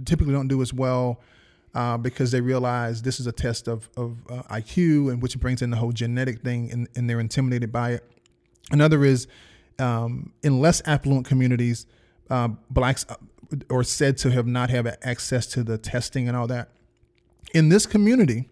typically 0.06 0.34
don't 0.34 0.48
do 0.48 0.62
as 0.62 0.74
well 0.74 1.22
uh, 1.76 1.98
because 1.98 2.32
they 2.32 2.42
realize 2.42 3.02
this 3.02 3.20
is 3.20 3.28
a 3.28 3.32
test 3.32 3.68
of, 3.68 3.90
of 3.98 4.18
uh, 4.30 4.42
IQ, 4.44 5.12
and 5.12 5.22
which 5.22 5.40
brings 5.40 5.62
in 5.62 5.70
the 5.70 5.78
whole 5.78 5.92
genetic 5.92 6.42
thing, 6.42 6.72
and, 6.72 6.88
and 6.96 7.10
they're 7.10 7.20
intimidated 7.20 7.72
by 7.72 7.92
it. 7.92 8.10
Another 8.72 9.04
is 9.04 9.28
um, 9.78 10.34
in 10.44 10.60
less 10.60 10.82
affluent 10.86 11.28
communities 11.28 11.86
uh, 12.30 12.50
blacks 12.70 13.06
uh, 13.10 13.84
said 13.84 14.18
to 14.18 14.32
have 14.32 14.48
not 14.48 14.70
have 14.70 14.88
access 15.02 15.46
to 15.48 15.64
the 15.64 15.78
testing 15.78 16.28
and 16.28 16.38
all 16.38 16.48
that. 16.48 16.70
In 17.54 17.70
this 17.70 17.86
community, 17.86 18.50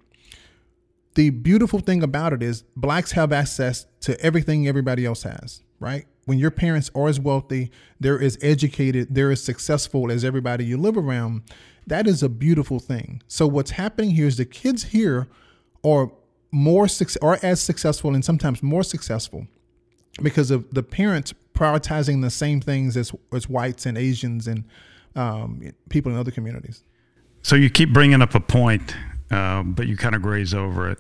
the 1.16 1.30
beautiful 1.30 1.80
thing 1.80 2.04
about 2.04 2.34
it 2.34 2.44
is 2.44 2.64
blacks 2.76 3.12
have 3.12 3.32
access 3.32 3.86
to 4.02 4.20
everything 4.22 4.68
everybody 4.68 5.06
else 5.06 5.24
has, 5.24 5.62
right? 5.80 6.06
When 6.26 6.38
your 6.40 6.52
parents 6.52 6.92
are 6.94 7.08
as 7.08 7.20
wealthy, 7.20 7.72
they're 8.00 8.22
as 8.22 8.38
educated, 8.42 9.16
they're 9.16 9.32
as 9.32 9.44
successful 9.44 10.12
as 10.12 10.26
everybody 10.26 10.66
you 10.66 10.78
live 10.78 10.98
around, 10.98 11.44
that 11.88 12.06
is 12.06 12.22
a 12.22 12.30
beautiful 12.30 12.80
thing. 12.80 13.22
So 13.28 13.48
what's 13.48 13.72
happening 13.72 14.12
here 14.12 14.28
is 14.28 14.38
the 14.38 14.46
kids 14.46 14.86
here 14.86 15.28
are 15.84 16.12
more 16.52 16.88
are 17.22 17.40
as 17.42 17.62
successful 17.62 18.14
and 18.14 18.24
sometimes 18.24 18.62
more 18.62 18.84
successful 18.84 19.48
because 20.22 20.52
of 20.52 20.74
the 20.74 20.84
parents 20.84 21.34
prioritizing 21.58 22.22
the 22.22 22.30
same 22.30 22.62
things 22.62 22.96
as 22.96 23.12
as 23.34 23.50
whites 23.50 23.86
and 23.86 23.98
Asians 23.98 24.48
and 24.48 24.64
um, 25.16 25.72
people 25.90 26.12
in 26.12 26.18
other 26.18 26.32
communities. 26.32 26.84
So 27.42 27.56
you 27.56 27.70
keep 27.70 27.92
bringing 27.92 28.22
up 28.22 28.36
a 28.36 28.40
point, 28.40 28.96
uh, 29.32 29.64
but 29.64 29.88
you 29.88 29.98
kind 29.98 30.16
of 30.16 30.22
graze 30.22 30.54
over 30.54 30.90
it, 30.90 31.00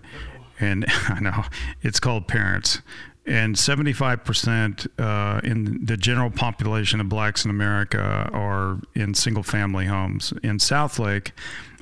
and 0.59 0.85
I 1.09 1.19
know 1.19 1.43
it's 1.81 1.99
called 1.99 2.27
parents. 2.27 2.81
And 3.25 3.55
75% 3.55 4.87
uh, 4.97 5.41
in 5.43 5.85
the 5.85 5.97
general 5.97 6.31
population 6.31 7.01
of 7.01 7.09
blacks 7.09 7.43
in 7.43 7.51
America 7.51 8.29
are 8.31 8.79
in 8.95 9.13
single 9.13 9.43
family 9.43 9.85
homes. 9.85 10.31
In 10.43 10.59
Southlake, 10.59 11.31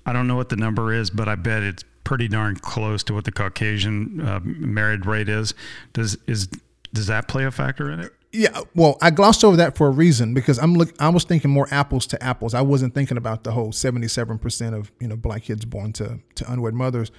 I 0.08 0.14
don't 0.14 0.28
know 0.28 0.36
what 0.36 0.50
the 0.50 0.56
number 0.56 0.92
is, 0.92 1.12
but 1.12 1.28
I 1.28 1.36
bet 1.36 1.62
it's 1.62 1.84
pretty 2.04 2.28
darn 2.28 2.56
close 2.56 3.04
to 3.04 3.14
what 3.14 3.26
the 3.26 3.32
Caucasian 3.32 4.22
uh, 4.22 4.40
married 4.44 5.06
rate 5.06 5.30
is. 5.30 5.54
Does 5.94 6.18
is 6.26 6.50
does 6.94 7.06
that 7.08 7.28
play 7.28 7.46
a 7.46 7.52
factor 7.52 7.92
in 7.92 8.00
it? 8.00 8.14
Yeah, 8.36 8.62
well, 8.76 8.98
I 9.02 9.12
glossed 9.12 9.44
over 9.46 9.56
that 9.58 9.78
for 9.78 9.88
a 9.88 9.92
reason 9.92 10.34
because 10.34 10.60
I'm 10.60 10.74
look. 10.74 10.94
I 11.00 11.10
was 11.10 11.24
thinking 11.24 11.52
more 11.52 11.68
apples 11.72 12.06
to 12.08 12.22
apples. 12.22 12.54
I 12.54 12.62
wasn't 12.62 12.94
thinking 12.94 13.18
about 13.18 13.44
the 13.44 13.52
whole 13.52 13.72
77 13.72 14.38
percent 14.40 14.76
of 14.76 14.92
you 15.00 15.08
know 15.08 15.16
black 15.16 15.44
kids 15.44 15.64
born 15.64 15.94
to 15.94 16.20
to 16.36 16.52
unwed 16.52 16.74
mothers. 16.74 17.12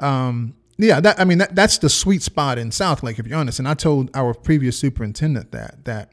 Um, 0.00 0.54
yeah, 0.76 1.00
that 1.00 1.20
I 1.20 1.24
mean 1.24 1.38
that 1.38 1.54
that's 1.54 1.78
the 1.78 1.88
sweet 1.88 2.22
spot 2.22 2.58
in 2.58 2.70
Southlake, 2.70 3.18
if 3.18 3.26
you're 3.26 3.38
honest. 3.38 3.58
And 3.58 3.68
I 3.68 3.74
told 3.74 4.10
our 4.14 4.34
previous 4.34 4.78
superintendent 4.78 5.52
that 5.52 5.84
that 5.84 6.12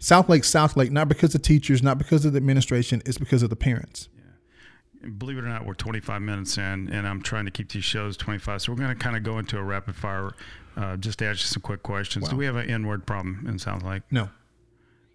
Southlake, 0.00 0.44
South 0.44 0.76
Lake, 0.76 0.90
not 0.90 1.08
because 1.08 1.34
of 1.34 1.42
teachers, 1.42 1.82
not 1.82 1.98
because 1.98 2.24
of 2.24 2.32
the 2.32 2.38
administration, 2.38 3.02
it's 3.04 3.18
because 3.18 3.42
of 3.42 3.50
the 3.50 3.56
parents 3.56 4.08
believe 5.10 5.38
it 5.38 5.44
or 5.44 5.48
not, 5.48 5.66
we're 5.66 5.74
25 5.74 6.22
minutes 6.22 6.56
in, 6.58 6.88
and 6.90 7.06
I'm 7.06 7.22
trying 7.22 7.44
to 7.44 7.50
keep 7.50 7.70
these 7.70 7.84
shows 7.84 8.16
25. 8.16 8.62
So 8.62 8.72
we're 8.72 8.78
going 8.78 8.90
to 8.90 8.94
kind 8.94 9.16
of 9.16 9.22
go 9.22 9.38
into 9.38 9.58
a 9.58 9.62
rapid 9.62 9.94
fire, 9.96 10.32
uh, 10.76 10.96
just 10.96 11.18
to 11.20 11.26
ask 11.26 11.40
you 11.40 11.46
some 11.46 11.62
quick 11.62 11.82
questions. 11.82 12.24
Wow. 12.24 12.30
Do 12.30 12.36
we 12.36 12.44
have 12.46 12.56
an 12.56 12.68
N-word 12.70 13.06
problem 13.06 13.44
in 13.46 13.56
Southlake? 13.56 14.02
No. 14.10 14.28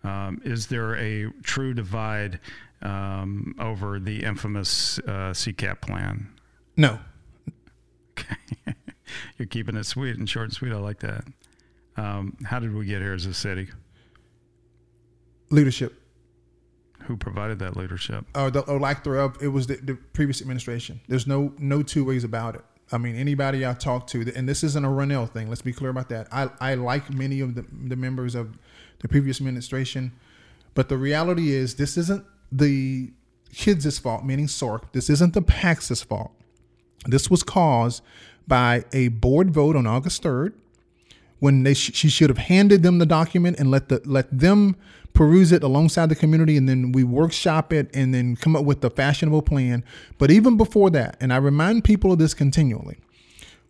Um, 0.03 0.41
is 0.45 0.67
there 0.67 0.95
a 0.95 1.31
true 1.43 1.73
divide 1.73 2.39
um, 2.81 3.55
over 3.59 3.99
the 3.99 4.23
infamous 4.23 4.99
uh, 4.99 5.31
CCAP 5.33 5.81
plan? 5.81 6.29
No, 6.75 6.99
Okay. 8.17 8.35
You're 9.37 9.47
keeping 9.47 9.75
it 9.75 9.85
sweet 9.85 10.17
and 10.17 10.29
short 10.29 10.45
and 10.45 10.53
sweet. 10.53 10.71
I 10.73 10.77
like 10.77 10.99
that. 10.99 11.23
Um, 11.95 12.37
how 12.43 12.59
did 12.59 12.73
we 12.73 12.85
get 12.85 13.01
here 13.01 13.13
as 13.13 13.25
a 13.25 13.33
city? 13.33 13.67
leadership 15.49 16.01
Who 17.07 17.17
provided 17.17 17.59
that 17.59 17.77
leadership? 17.77 18.25
or, 18.35 18.51
the, 18.51 18.61
uh, 18.63 18.73
or 18.73 18.79
lack 18.79 19.03
thereof. 19.03 19.37
Uh, 19.41 19.45
it 19.45 19.47
was 19.47 19.67
the, 19.67 19.75
the 19.75 19.95
previous 20.13 20.41
administration. 20.41 20.99
There's 21.07 21.27
no 21.27 21.53
no 21.57 21.81
two 21.83 22.03
ways 22.03 22.23
about 22.23 22.55
it. 22.55 22.61
I 22.91 22.97
mean, 22.97 23.15
anybody 23.15 23.65
I 23.65 23.73
talk 23.73 24.07
to, 24.07 24.31
and 24.35 24.47
this 24.47 24.63
isn't 24.63 24.85
a 24.85 24.87
Ronell 24.87 25.29
thing. 25.29 25.49
Let's 25.49 25.61
be 25.61 25.73
clear 25.73 25.89
about 25.89 26.09
that. 26.09 26.27
I, 26.31 26.49
I 26.61 26.75
like 26.75 27.13
many 27.13 27.41
of 27.41 27.55
the, 27.55 27.65
the 27.71 27.97
members 27.97 28.33
of 28.33 28.57
the 28.99 29.09
previous 29.09 29.41
administration, 29.41 30.13
but 30.73 30.87
the 30.87 30.97
reality 30.97 31.51
is 31.51 31.75
this 31.75 31.97
isn't 31.97 32.23
the 32.49 33.11
kids' 33.53 33.99
fault, 33.99 34.23
meaning 34.23 34.47
SORC. 34.47 34.93
This 34.93 35.09
isn't 35.09 35.33
the 35.33 35.41
PAC's 35.41 36.01
fault. 36.01 36.31
This 37.05 37.29
was 37.29 37.43
caused 37.43 38.03
by 38.47 38.85
a 38.93 39.09
board 39.09 39.51
vote 39.51 39.75
on 39.75 39.85
August 39.85 40.23
3rd 40.23 40.53
when 41.39 41.63
they 41.63 41.73
sh- 41.73 41.91
she 41.93 42.09
should 42.09 42.29
have 42.29 42.37
handed 42.37 42.83
them 42.83 42.99
the 42.99 43.05
document 43.05 43.59
and 43.59 43.69
let 43.69 43.89
the 43.89 44.01
let 44.05 44.25
them 44.37 44.75
peruse 45.17 45.51
it 45.51 45.63
alongside 45.63 46.09
the 46.09 46.15
community 46.15 46.57
and 46.57 46.69
then 46.69 46.91
we 46.91 47.03
workshop 47.03 47.73
it 47.73 47.89
and 47.93 48.13
then 48.13 48.35
come 48.35 48.55
up 48.55 48.63
with 48.63 48.81
the 48.81 48.89
fashionable 48.89 49.41
plan 49.41 49.83
but 50.17 50.29
even 50.29 50.55
before 50.55 50.89
that 50.89 51.17
and 51.19 51.33
i 51.33 51.37
remind 51.37 51.83
people 51.83 52.11
of 52.11 52.19
this 52.19 52.33
continually 52.33 52.97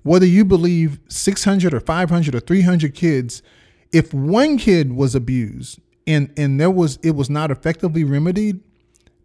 whether 0.03 0.25
you 0.25 0.43
believe 0.43 0.99
600 1.07 1.73
or 1.73 1.79
500 1.79 2.35
or 2.35 2.39
300 2.39 2.93
kids 2.93 3.41
if 3.91 4.13
one 4.13 4.57
kid 4.57 4.93
was 4.93 5.15
abused 5.15 5.79
and 6.05 6.33
and 6.35 6.59
there 6.59 6.71
was 6.71 6.99
it 7.01 7.11
was 7.11 7.29
not 7.29 7.49
effectively 7.49 8.03
remedied 8.03 8.59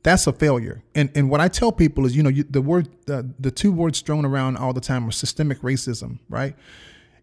that's 0.02 0.26
a 0.26 0.32
failure. 0.32 0.82
And 0.94 1.10
and 1.14 1.30
what 1.30 1.40
I 1.40 1.48
tell 1.48 1.72
people 1.72 2.06
is, 2.06 2.16
you 2.16 2.22
know, 2.22 2.28
you, 2.28 2.42
the 2.42 2.60
word, 2.60 2.88
uh, 3.08 3.22
the 3.38 3.50
two 3.50 3.70
words 3.70 4.00
thrown 4.00 4.24
around 4.24 4.56
all 4.56 4.72
the 4.72 4.80
time 4.80 5.06
are 5.06 5.12
systemic 5.12 5.60
racism, 5.60 6.18
right? 6.28 6.56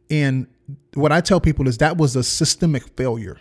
And 0.10 0.48
what 0.94 1.12
I 1.12 1.22
tell 1.22 1.40
people 1.40 1.68
is 1.68 1.78
that 1.80 1.98
was 1.98 2.16
a 2.16 2.24
systemic 2.24 2.88
failure, 2.96 3.40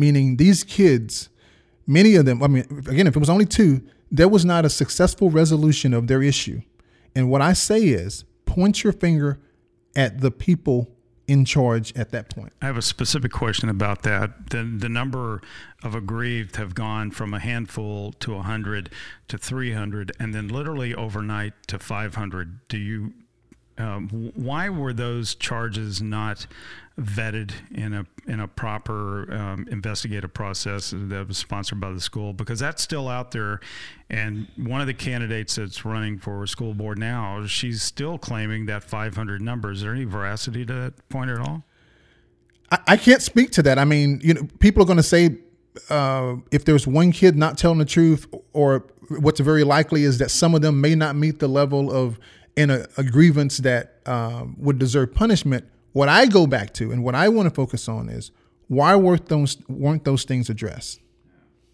meaning 0.00 0.36
these 0.36 0.64
kids, 0.64 1.28
many 1.86 2.16
of 2.16 2.24
them. 2.24 2.42
I 2.42 2.48
mean, 2.48 2.64
again, 2.88 3.06
if 3.06 3.14
it 3.14 3.20
was 3.20 3.30
only 3.30 3.46
two, 3.46 3.82
there 4.10 4.28
was 4.28 4.44
not 4.44 4.64
a 4.64 4.70
successful 4.70 5.30
resolution 5.30 5.94
of 5.94 6.08
their 6.08 6.22
issue. 6.22 6.62
And 7.14 7.30
what 7.30 7.42
I 7.42 7.52
say 7.52 7.82
is, 7.82 8.24
point 8.46 8.82
your 8.82 8.92
finger 8.92 9.38
at 9.94 10.20
the 10.20 10.30
people 10.30 10.90
in 11.28 11.44
charge 11.44 11.96
at 11.96 12.10
that 12.10 12.28
point. 12.34 12.52
I 12.60 12.66
have 12.66 12.76
a 12.76 12.82
specific 12.82 13.30
question 13.30 13.68
about 13.68 14.02
that. 14.02 14.50
The 14.50 14.64
the 14.64 14.88
number 14.88 15.40
of 15.84 15.94
aggrieved 15.94 16.56
have 16.56 16.74
gone 16.74 17.12
from 17.12 17.32
a 17.32 17.38
handful 17.38 18.12
to 18.14 18.34
100 18.34 18.90
to 19.28 19.38
300 19.38 20.10
and 20.18 20.34
then 20.34 20.48
literally 20.48 20.92
overnight 20.92 21.52
to 21.68 21.78
500. 21.78 22.66
Do 22.66 22.78
you 22.78 23.12
um, 23.80 24.32
why 24.34 24.68
were 24.68 24.92
those 24.92 25.34
charges 25.34 26.02
not 26.02 26.46
vetted 26.98 27.52
in 27.74 27.94
a 27.94 28.06
in 28.26 28.40
a 28.40 28.46
proper 28.46 29.32
um, 29.32 29.66
investigative 29.70 30.34
process 30.34 30.92
that 30.94 31.26
was 31.26 31.38
sponsored 31.38 31.80
by 31.80 31.90
the 31.90 32.00
school? 32.00 32.32
Because 32.32 32.58
that's 32.60 32.82
still 32.82 33.08
out 33.08 33.30
there, 33.30 33.60
and 34.10 34.46
one 34.56 34.80
of 34.80 34.86
the 34.86 34.94
candidates 34.94 35.54
that's 35.54 35.84
running 35.84 36.18
for 36.18 36.46
school 36.46 36.74
board 36.74 36.98
now, 36.98 37.46
she's 37.46 37.82
still 37.82 38.18
claiming 38.18 38.66
that 38.66 38.84
500 38.84 39.40
number. 39.40 39.72
Is 39.72 39.82
there 39.82 39.94
any 39.94 40.04
veracity 40.04 40.66
to 40.66 40.72
that 40.74 41.08
point 41.08 41.30
at 41.30 41.38
all? 41.38 41.64
I, 42.70 42.78
I 42.88 42.96
can't 42.96 43.22
speak 43.22 43.50
to 43.52 43.62
that. 43.62 43.78
I 43.78 43.84
mean, 43.84 44.20
you 44.22 44.34
know, 44.34 44.46
people 44.58 44.82
are 44.82 44.86
going 44.86 44.98
to 44.98 45.02
say 45.02 45.38
uh, 45.88 46.36
if 46.50 46.64
there's 46.64 46.86
one 46.86 47.12
kid 47.12 47.36
not 47.36 47.56
telling 47.56 47.78
the 47.78 47.84
truth, 47.84 48.26
or 48.52 48.86
what's 49.08 49.40
very 49.40 49.64
likely 49.64 50.04
is 50.04 50.18
that 50.18 50.30
some 50.30 50.54
of 50.54 50.62
them 50.62 50.80
may 50.80 50.94
not 50.94 51.16
meet 51.16 51.38
the 51.38 51.48
level 51.48 51.90
of 51.90 52.18
in 52.56 52.70
a, 52.70 52.86
a 52.96 53.04
grievance 53.04 53.58
that 53.58 53.96
um, 54.06 54.56
would 54.58 54.78
deserve 54.78 55.14
punishment. 55.14 55.64
What 55.92 56.08
I 56.08 56.26
go 56.26 56.46
back 56.46 56.72
to 56.74 56.92
and 56.92 57.02
what 57.02 57.14
I 57.14 57.28
want 57.28 57.48
to 57.48 57.54
focus 57.54 57.88
on 57.88 58.08
is 58.08 58.30
why 58.68 58.94
weren't 58.94 59.26
those 59.26 59.58
weren't 59.68 60.04
those 60.04 60.24
things 60.24 60.48
addressed? 60.48 61.00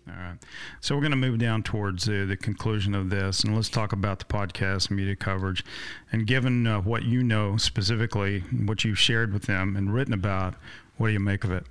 All 0.09 0.15
right. 0.15 0.39
So 0.81 0.95
we're 0.95 1.01
going 1.01 1.11
to 1.11 1.17
move 1.17 1.39
down 1.39 1.65
towards 1.65 2.09
uh, 2.09 2.27
the 2.29 2.37
conclusion 2.37 2.95
of 2.95 3.11
this, 3.11 3.43
and 3.43 3.57
let's 3.57 3.69
talk 3.69 3.93
about 3.93 4.21
the 4.21 4.25
podcast 4.25 4.89
media 4.91 5.17
coverage. 5.17 5.65
And 6.13 6.27
given 6.27 6.67
uh, 6.67 6.81
what 6.81 7.05
you 7.05 7.25
know 7.25 7.57
specifically, 7.57 8.41
what 8.41 8.85
you've 8.85 9.01
shared 9.01 9.33
with 9.33 9.43
them 9.43 9.77
and 9.77 9.93
written 9.93 10.15
about, 10.15 10.55
what 10.97 11.09
do 11.09 11.13
you 11.13 11.21
make 11.21 11.43
of 11.43 11.51
it? 11.51 11.67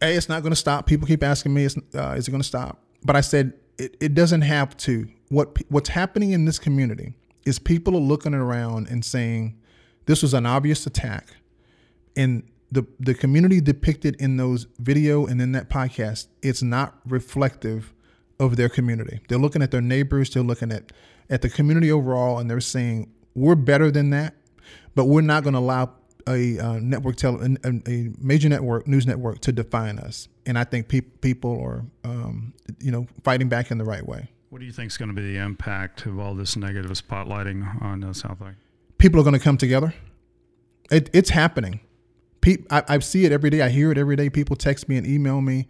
Hey, 0.00 0.16
it's 0.16 0.28
not 0.28 0.42
going 0.42 0.52
to 0.52 0.56
stop. 0.56 0.86
People 0.86 1.06
keep 1.06 1.22
asking 1.22 1.52
me, 1.52 1.64
is, 1.64 1.76
uh, 1.94 2.14
is 2.16 2.26
it 2.26 2.30
going 2.30 2.40
to 2.40 2.48
stop? 2.48 2.82
But 3.04 3.14
I 3.14 3.20
said 3.20 3.52
it, 3.78 3.96
it 4.00 4.14
doesn't 4.14 4.42
have 4.42 4.76
to. 4.78 5.06
What 5.28 5.56
what's 5.68 5.90
happening 5.90 6.32
in 6.32 6.44
this 6.44 6.58
community 6.58 7.14
is 7.44 7.58
people 7.58 7.96
are 7.96 8.00
looking 8.00 8.34
around 8.34 8.88
and 8.88 9.04
saying 9.04 9.58
this 10.06 10.22
was 10.22 10.34
an 10.34 10.46
obvious 10.46 10.86
attack, 10.86 11.36
and 12.16 12.42
the 12.70 12.86
the 12.98 13.14
community 13.14 13.60
depicted 13.60 14.16
in 14.20 14.36
those 14.36 14.66
video 14.78 15.26
and 15.26 15.40
in 15.40 15.52
that 15.52 15.68
podcast, 15.68 16.28
it's 16.42 16.62
not 16.62 16.98
reflective 17.06 17.92
of 18.40 18.56
their 18.56 18.68
community. 18.68 19.20
They're 19.28 19.38
looking 19.38 19.62
at 19.62 19.70
their 19.70 19.80
neighbors, 19.80 20.30
they're 20.30 20.42
looking 20.42 20.72
at 20.72 20.92
at 21.30 21.42
the 21.42 21.50
community 21.50 21.92
overall, 21.92 22.38
and 22.38 22.50
they're 22.50 22.60
saying 22.60 23.12
we're 23.34 23.54
better 23.54 23.90
than 23.90 24.10
that, 24.10 24.34
but 24.94 25.06
we're 25.06 25.20
not 25.22 25.42
going 25.42 25.54
to 25.54 25.60
allow 25.60 25.92
a 26.26 26.58
uh, 26.58 26.78
network 26.78 27.16
tele, 27.16 27.56
a, 27.64 27.80
a 27.88 28.10
major 28.18 28.48
network 28.48 28.86
news 28.86 29.06
network 29.06 29.40
to 29.40 29.52
define 29.52 29.98
us. 29.98 30.28
And 30.46 30.58
I 30.58 30.64
think 30.64 30.88
pe- 30.88 31.00
people 31.00 31.60
are, 31.60 31.84
um, 32.04 32.52
you 32.80 32.90
know, 32.90 33.06
fighting 33.24 33.48
back 33.48 33.70
in 33.70 33.78
the 33.78 33.84
right 33.84 34.06
way. 34.06 34.30
What 34.52 34.60
do 34.60 34.66
you 34.66 34.72
think 34.72 34.90
is 34.90 34.98
going 34.98 35.08
to 35.08 35.14
be 35.14 35.22
the 35.32 35.38
impact 35.38 36.04
of 36.04 36.18
all 36.18 36.34
this 36.34 36.56
negative 36.56 36.90
spotlighting 36.90 37.82
on 37.82 38.04
uh, 38.04 38.08
Southlake? 38.08 38.56
People 38.98 39.18
are 39.18 39.22
going 39.22 39.32
to 39.32 39.40
come 39.40 39.56
together. 39.56 39.94
It, 40.90 41.08
it's 41.14 41.30
happening. 41.30 41.80
Pe- 42.42 42.58
I, 42.70 42.82
I 42.86 42.98
see 42.98 43.24
it 43.24 43.32
every 43.32 43.48
day. 43.48 43.62
I 43.62 43.70
hear 43.70 43.90
it 43.90 43.96
every 43.96 44.14
day. 44.14 44.28
People 44.28 44.54
text 44.54 44.90
me 44.90 44.98
and 44.98 45.06
email 45.06 45.40
me. 45.40 45.68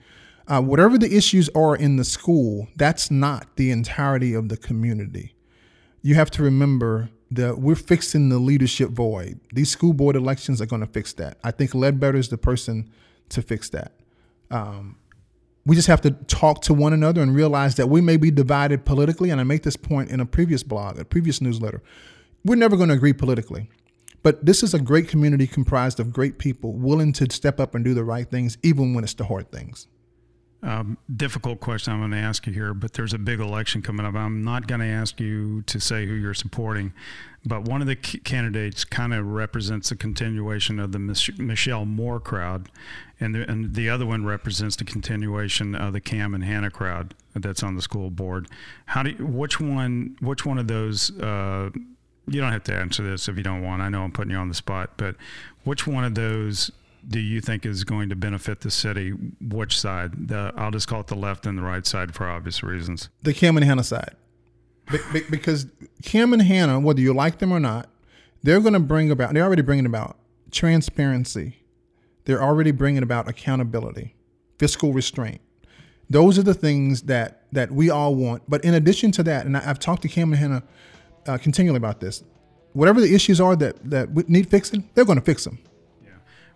Uh, 0.49 0.62
whatever 0.62 0.99
the 0.99 1.16
issues 1.16 1.49
are 1.51 1.77
in 1.77 1.95
the 1.95 2.03
school, 2.03 2.66
that's 2.75 3.09
not 3.09 3.55
the 3.55 3.71
entirety 3.71 4.35
of 4.35 4.49
the 4.49 4.57
community. 4.57 5.37
You 6.01 6.16
have 6.16 6.33
to 6.33 6.42
remember 6.42 7.09
that 7.31 7.61
we're 7.61 7.77
fixing 7.77 8.31
the 8.31 8.40
leadership 8.40 8.90
void. 8.90 9.38
These 9.53 9.71
school 9.71 9.92
board 9.92 10.16
elections 10.16 10.61
are 10.61 10.66
going 10.66 10.85
to 10.85 10.88
fix 10.88 11.12
that. 11.12 11.38
I 11.45 11.53
think 11.53 11.73
Ledbetter 11.73 12.18
is 12.18 12.31
the 12.31 12.37
person 12.37 12.90
to 13.29 13.42
fix 13.42 13.71
that. 13.71 13.92
Um, 14.51 14.97
we 15.64 15.77
just 15.77 15.88
have 15.88 16.01
to 16.03 16.11
talk 16.11 16.62
to 16.62 16.75
one 16.75 16.92
another 16.92 17.22
and 17.22 17.35
realize 17.35 17.77
that 17.77 17.88
we 17.88 18.01
may 18.01 18.16
be 18.16 18.31
divided 18.31 18.85
politically. 18.85 19.31
And 19.31 19.40
I 19.40 19.44
make 19.44 19.62
this 19.62 19.77
point 19.77 20.11
in 20.11 20.20
a 20.20 20.27
previous 20.27 20.62
blog, 20.62 20.98
a 20.98 21.05
previous 21.05 21.40
newsletter. 21.40 21.83
We're 22.44 22.57
never 22.57 22.77
going 22.77 22.88
to 22.88 22.94
agree 22.94 23.12
politically. 23.12 23.70
But 24.22 24.44
this 24.46 24.62
is 24.62 24.75
a 24.75 24.81
great 24.81 25.09
community 25.09 25.46
comprised 25.46 25.98
of 25.98 26.12
great 26.12 26.38
people 26.38 26.72
willing 26.72 27.12
to 27.14 27.31
step 27.33 27.59
up 27.59 27.75
and 27.75 27.85
do 27.85 27.94
the 27.94 28.05
right 28.05 28.29
things, 28.29 28.57
even 28.62 28.94
when 28.94 29.05
it's 29.05 29.14
the 29.14 29.25
hard 29.25 29.51
things. 29.51 29.88
Um, 30.64 30.96
difficult 31.14 31.59
question 31.59 31.92
I'm 31.92 31.98
going 31.98 32.12
to 32.12 32.18
ask 32.18 32.46
you 32.46 32.53
here, 32.53 32.72
but 32.72 32.92
there's 32.92 33.12
a 33.12 33.18
big 33.18 33.40
election 33.40 33.83
coming 33.83 34.07
up. 34.07 34.14
I'm 34.14 34.44
not 34.44 34.68
going 34.68 34.81
to 34.81 34.87
ask 34.87 35.18
you 35.18 35.62
to 35.62 35.81
say 35.81 36.07
who 36.07 36.14
you're 36.14 36.35
supporting, 36.35 36.92
but 37.44 37.64
one 37.64 37.81
of 37.81 37.88
the 37.88 37.96
candidates 37.96 38.85
kind 38.85 39.12
of 39.12 39.27
represents 39.27 39.90
a 39.90 39.96
continuation 39.96 40.79
of 40.79 40.92
the 40.92 41.01
Mich- 41.01 41.37
Michelle 41.37 41.85
Moore 41.85 42.20
crowd, 42.20 42.68
and 43.18 43.35
the, 43.35 43.51
and 43.51 43.75
the 43.75 43.90
other 43.90 44.07
one 44.07 44.25
represents 44.25 44.77
the 44.77 44.85
continuation 44.85 45.75
of 45.75 45.92
the 45.92 46.01
Cam 46.01 46.33
and 46.33 46.44
Hannah 46.44 46.70
crowd 46.70 47.14
that's 47.35 47.64
on 47.64 47.75
the 47.75 47.83
school 47.83 48.11
board. 48.11 48.46
How 48.87 49.03
do 49.03 49.11
you, 49.11 49.27
which 49.27 49.59
one 49.59 50.16
which 50.20 50.46
one 50.46 50.59
of 50.59 50.68
those? 50.68 51.11
Uh, 51.18 51.70
you 52.29 52.40
don't 52.40 52.53
have 52.53 52.62
to 52.64 52.75
answer 52.75 53.03
this 53.03 53.29
if 53.29 53.37
you 53.37 53.42
don't 53.42 53.62
want. 53.62 53.83
I 53.83 53.88
know 53.88 54.05
I'm 54.05 54.12
putting 54.12 54.31
you 54.31 54.37
on 54.37 54.48
the 54.48 54.55
spot, 54.55 54.90
but 54.96 55.16
which 55.64 55.88
one 55.88 56.05
of 56.05 56.14
those 56.14 56.70
do 57.06 57.20
you 57.20 57.40
think 57.40 57.66
is 57.66 57.84
going 57.84 58.08
to 58.08 58.16
benefit 58.16 58.60
the 58.60 58.70
city? 58.70 59.10
Which 59.40 59.78
side? 59.78 60.28
The, 60.28 60.52
I'll 60.56 60.70
just 60.70 60.88
call 60.88 61.00
it 61.00 61.08
the 61.08 61.16
left 61.16 61.46
and 61.46 61.58
the 61.58 61.62
right 61.62 61.86
side 61.86 62.14
for 62.14 62.28
obvious 62.28 62.62
reasons. 62.62 63.08
The 63.22 63.34
Cam 63.34 63.56
and 63.56 63.64
Hannah 63.64 63.84
side. 63.84 64.14
Be- 64.90 64.98
be- 65.12 65.26
because 65.30 65.66
Cam 66.02 66.32
and 66.32 66.42
Hannah, 66.42 66.80
whether 66.80 67.00
you 67.00 67.12
like 67.12 67.38
them 67.38 67.52
or 67.52 67.60
not, 67.60 67.88
they're 68.42 68.60
going 68.60 68.74
to 68.74 68.80
bring 68.80 69.10
about, 69.10 69.34
they're 69.34 69.44
already 69.44 69.62
bringing 69.62 69.86
about 69.86 70.16
transparency. 70.50 71.58
They're 72.24 72.42
already 72.42 72.70
bringing 72.70 73.02
about 73.02 73.28
accountability, 73.28 74.14
fiscal 74.58 74.92
restraint. 74.92 75.40
Those 76.08 76.38
are 76.38 76.42
the 76.42 76.54
things 76.54 77.02
that 77.02 77.42
that 77.52 77.70
we 77.72 77.90
all 77.90 78.14
want. 78.14 78.42
But 78.48 78.64
in 78.64 78.74
addition 78.74 79.12
to 79.12 79.22
that, 79.24 79.46
and 79.46 79.56
I, 79.56 79.68
I've 79.68 79.78
talked 79.78 80.02
to 80.02 80.08
Cam 80.08 80.32
and 80.32 80.38
Hannah 80.38 80.62
uh, 81.26 81.38
continually 81.38 81.78
about 81.78 82.00
this, 82.00 82.22
whatever 82.74 83.00
the 83.00 83.14
issues 83.14 83.40
are 83.40 83.56
that 83.56 83.90
that 83.90 84.28
need 84.28 84.48
fixing, 84.48 84.88
they're 84.94 85.04
going 85.04 85.18
to 85.18 85.24
fix 85.24 85.44
them. 85.44 85.58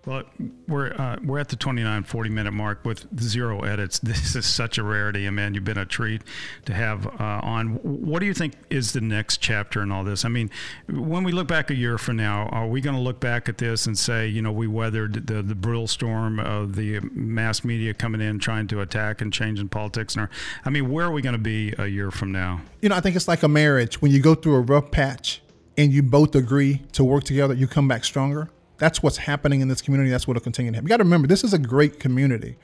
Well, 0.07 0.23
we're 0.69 0.93
uh, 0.93 1.17
we're 1.25 1.41
at 1.41 1.49
the 1.49 1.57
29, 1.57 2.05
40 2.05 2.31
minute 2.31 2.53
mark 2.53 2.85
with 2.85 3.07
zero 3.21 3.63
edits. 3.63 3.99
This 4.07 4.37
is 4.37 4.47
such 4.47 4.79
a 4.79 4.85
rarity, 4.85 5.27
and 5.27 5.35
man, 5.35 5.55
you've 5.55 5.65
been 5.65 5.77
a 5.77 5.85
treat 5.85 6.23
to 6.67 6.73
have 6.73 7.07
uh, 7.07 7.41
on. 7.43 7.75
What 7.83 8.21
do 8.21 8.27
you 8.27 8.35
think 8.35 8.55
is 8.71 8.93
the 8.93 9.01
next 9.01 9.39
chapter 9.39 9.83
in 9.83 9.91
all 9.91 10.05
this? 10.05 10.25
I 10.25 10.29
mean, 10.29 10.49
when 10.89 11.25
we 11.25 11.33
look 11.33 11.49
back 11.49 11.71
a 11.71 11.75
year 11.75 11.99
from 11.99 12.17
now, 12.17 12.47
are 12.51 12.69
we 12.69 12.81
going 12.81 12.95
to 12.95 13.03
look 13.03 13.19
back 13.19 13.49
at 13.49 13.59
this 13.59 13.87
and 13.87 13.99
say, 13.99 14.29
you 14.29 14.41
know, 14.41 14.53
we 14.53 14.69
weathered 14.69 15.27
the 15.27 15.43
the 15.43 15.57
brutal 15.57 15.89
storm 15.89 16.39
of 16.39 16.77
the 16.77 17.01
mass 17.13 17.65
media 17.65 17.93
coming 17.93 18.21
in 18.21 18.39
trying 18.39 18.69
to 18.69 18.81
attack 18.81 19.21
and 19.21 19.33
changing 19.33 19.69
politics? 19.71 20.15
And 20.15 20.23
our, 20.23 20.31
I 20.65 20.71
mean, 20.71 20.89
where 20.89 21.07
are 21.07 21.13
we 21.13 21.21
going 21.21 21.33
to 21.33 21.39
be 21.39 21.75
a 21.79 21.87
year 21.87 22.13
from 22.13 22.31
now? 22.31 22.61
You 22.81 22.91
know, 22.91 22.95
I 22.97 23.01
think 23.01 23.17
it's 23.17 23.29
like 23.29 23.43
a 23.43 23.49
marriage. 23.49 24.01
When 24.01 24.13
you 24.13 24.21
go 24.21 24.37
through 24.37 24.55
a 24.55 24.61
rough 24.61 24.93
patch 24.93 25.43
and 25.77 25.93
you 25.93 26.05
both 26.05 26.37
agree 26.37 26.83
to 26.93 27.03
work 27.03 27.25
together, 27.25 27.55
you 27.55 27.67
come 27.67 27.89
back 27.89 28.05
stronger. 28.05 28.51
That's 28.79 29.03
what's 29.03 29.17
happening 29.17 29.61
in 29.61 29.69
this 29.69 29.81
community. 29.81 30.11
That's 30.11 30.27
what 30.27 30.35
will 30.35 30.41
continue 30.41 30.73
to 30.73 30.77
happen. 30.77 30.87
You 30.87 30.91
got 30.91 30.99
to 30.99 31.05
remember, 31.05 31.29
this 31.29 31.45
is 31.45 31.53
a 31.55 31.59
great 31.59 31.99
community 32.01 32.57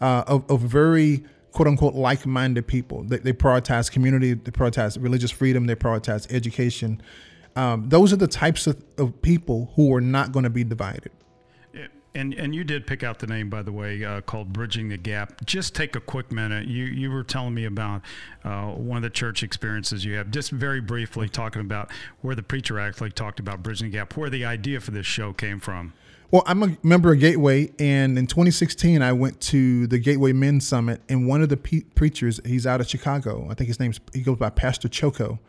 uh, 0.00 0.24
of, 0.26 0.50
of 0.50 0.60
very 0.60 1.24
quote 1.52 1.68
unquote 1.68 1.94
like 1.94 2.26
minded 2.26 2.66
people. 2.66 3.04
They, 3.04 3.18
they, 3.18 3.32
prioritize 3.32 3.90
community, 3.90 4.34
they 4.34 4.50
prioritize 4.50 5.00
religious 5.00 5.30
freedom, 5.30 5.66
they 5.66 5.74
prioritize 5.74 6.30
education. 6.32 7.00
Um, 7.54 7.88
those 7.88 8.12
are 8.12 8.16
the 8.16 8.26
types 8.26 8.66
of, 8.66 8.82
of 8.98 9.20
people 9.22 9.70
who 9.76 9.94
are 9.94 10.00
not 10.00 10.32
going 10.32 10.44
to 10.44 10.50
be 10.50 10.64
divided. 10.64 11.12
And 12.14 12.34
and 12.34 12.54
you 12.54 12.62
did 12.62 12.86
pick 12.86 13.02
out 13.02 13.20
the 13.20 13.26
name, 13.26 13.48
by 13.48 13.62
the 13.62 13.72
way, 13.72 14.04
uh, 14.04 14.20
called 14.20 14.52
Bridging 14.52 14.90
the 14.90 14.98
Gap. 14.98 15.44
Just 15.46 15.74
take 15.74 15.96
a 15.96 16.00
quick 16.00 16.30
minute. 16.30 16.66
You 16.66 16.84
you 16.84 17.10
were 17.10 17.24
telling 17.24 17.54
me 17.54 17.64
about 17.64 18.02
uh, 18.44 18.66
one 18.72 18.98
of 18.98 19.02
the 19.02 19.10
church 19.10 19.42
experiences 19.42 20.04
you 20.04 20.14
have. 20.16 20.30
Just 20.30 20.50
very 20.50 20.80
briefly 20.80 21.28
talking 21.28 21.62
about 21.62 21.90
where 22.20 22.34
the 22.34 22.42
preacher 22.42 22.78
actually 22.78 23.12
talked 23.12 23.40
about 23.40 23.62
bridging 23.62 23.90
the 23.90 23.96
gap, 23.96 24.16
where 24.16 24.28
the 24.28 24.44
idea 24.44 24.80
for 24.80 24.90
this 24.90 25.06
show 25.06 25.32
came 25.32 25.58
from. 25.58 25.94
Well, 26.32 26.42
I'm 26.46 26.62
a 26.62 26.76
member 26.82 27.12
of 27.12 27.20
Gateway, 27.20 27.72
and 27.78 28.16
in 28.16 28.26
2016, 28.26 29.02
I 29.02 29.12
went 29.12 29.38
to 29.42 29.86
the 29.86 29.98
Gateway 29.98 30.32
Men's 30.32 30.66
Summit, 30.66 31.02
and 31.06 31.28
one 31.28 31.42
of 31.42 31.50
the 31.50 31.58
pe- 31.58 31.82
preachers, 31.94 32.40
he's 32.46 32.66
out 32.66 32.80
of 32.80 32.88
Chicago. 32.88 33.48
I 33.50 33.54
think 33.54 33.68
his 33.68 33.78
name's 33.78 34.00
he 34.14 34.22
goes 34.22 34.38
by 34.38 34.48
Pastor 34.48 34.88
Choco, 34.88 35.40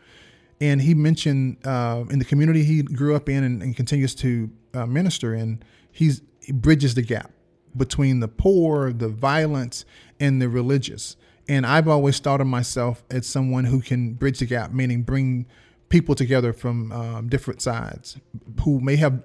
and 0.60 0.82
he 0.82 0.92
mentioned 0.92 1.56
uh, 1.66 2.04
in 2.10 2.18
the 2.18 2.24
community 2.26 2.64
he 2.64 2.82
grew 2.82 3.16
up 3.16 3.30
in 3.30 3.44
and, 3.44 3.62
and 3.62 3.74
continues 3.74 4.14
to 4.16 4.50
uh, 4.74 4.84
minister 4.84 5.34
in. 5.34 5.62
He's 5.90 6.20
bridges 6.52 6.94
the 6.94 7.02
gap 7.02 7.30
between 7.76 8.20
the 8.20 8.28
poor, 8.28 8.92
the 8.92 9.08
violence, 9.08 9.84
and 10.20 10.40
the 10.40 10.48
religious. 10.48 11.16
And 11.48 11.66
I've 11.66 11.88
always 11.88 12.18
thought 12.18 12.40
of 12.40 12.46
myself 12.46 13.04
as 13.10 13.26
someone 13.26 13.64
who 13.64 13.80
can 13.80 14.14
bridge 14.14 14.38
the 14.38 14.46
gap, 14.46 14.72
meaning 14.72 15.02
bring 15.02 15.46
people 15.88 16.14
together 16.14 16.52
from 16.52 16.90
um, 16.92 17.28
different 17.28 17.60
sides 17.60 18.16
who 18.62 18.80
may 18.80 18.96
have 18.96 19.22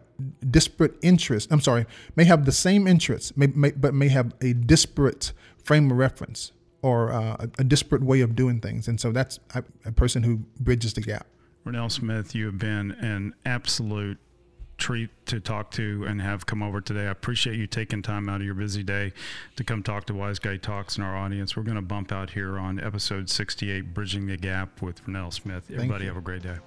disparate 0.49 0.93
interests. 1.01 1.51
I'm 1.51 1.61
sorry, 1.61 1.85
may 2.15 2.25
have 2.25 2.45
the 2.45 2.51
same 2.51 2.87
interests, 2.87 3.35
may, 3.37 3.47
may, 3.47 3.71
but 3.71 3.93
may 3.93 4.09
have 4.09 4.33
a 4.41 4.53
disparate 4.53 5.31
frame 5.63 5.89
of 5.89 5.97
reference 5.97 6.51
or 6.81 7.11
uh, 7.11 7.37
a, 7.39 7.49
a, 7.59 7.63
disparate 7.63 8.03
way 8.03 8.21
of 8.21 8.35
doing 8.35 8.59
things. 8.59 8.87
And 8.87 8.99
so 8.99 9.11
that's 9.11 9.39
a, 9.53 9.63
a 9.85 9.91
person 9.91 10.23
who 10.23 10.37
bridges 10.59 10.93
the 10.93 11.01
gap. 11.01 11.27
Ronell 11.65 11.91
Smith, 11.91 12.33
you 12.35 12.45
have 12.45 12.57
been 12.57 12.91
an 12.91 13.33
absolute 13.45 14.17
treat 14.79 15.09
to 15.27 15.39
talk 15.39 15.71
to 15.71 16.05
and 16.07 16.21
have 16.21 16.45
come 16.45 16.63
over 16.63 16.81
today. 16.81 17.01
I 17.07 17.11
appreciate 17.11 17.57
you 17.57 17.67
taking 17.67 18.01
time 18.01 18.29
out 18.29 18.37
of 18.37 18.45
your 18.45 18.55
busy 18.55 18.81
day 18.81 19.13
to 19.57 19.63
come 19.63 19.83
talk 19.83 20.05
to 20.05 20.13
Wise 20.13 20.39
Guy 20.39 20.57
Talks 20.57 20.95
and 20.95 21.05
our 21.05 21.15
audience. 21.15 21.55
We're 21.55 21.63
going 21.63 21.75
to 21.75 21.81
bump 21.81 22.11
out 22.11 22.31
here 22.31 22.57
on 22.57 22.79
episode 22.79 23.29
68, 23.29 23.93
Bridging 23.93 24.25
the 24.27 24.37
Gap 24.37 24.81
with 24.81 25.05
Ronell 25.05 25.33
Smith. 25.33 25.69
Everybody 25.71 26.05
have 26.05 26.17
a 26.17 26.21
great 26.21 26.41
day. 26.41 26.57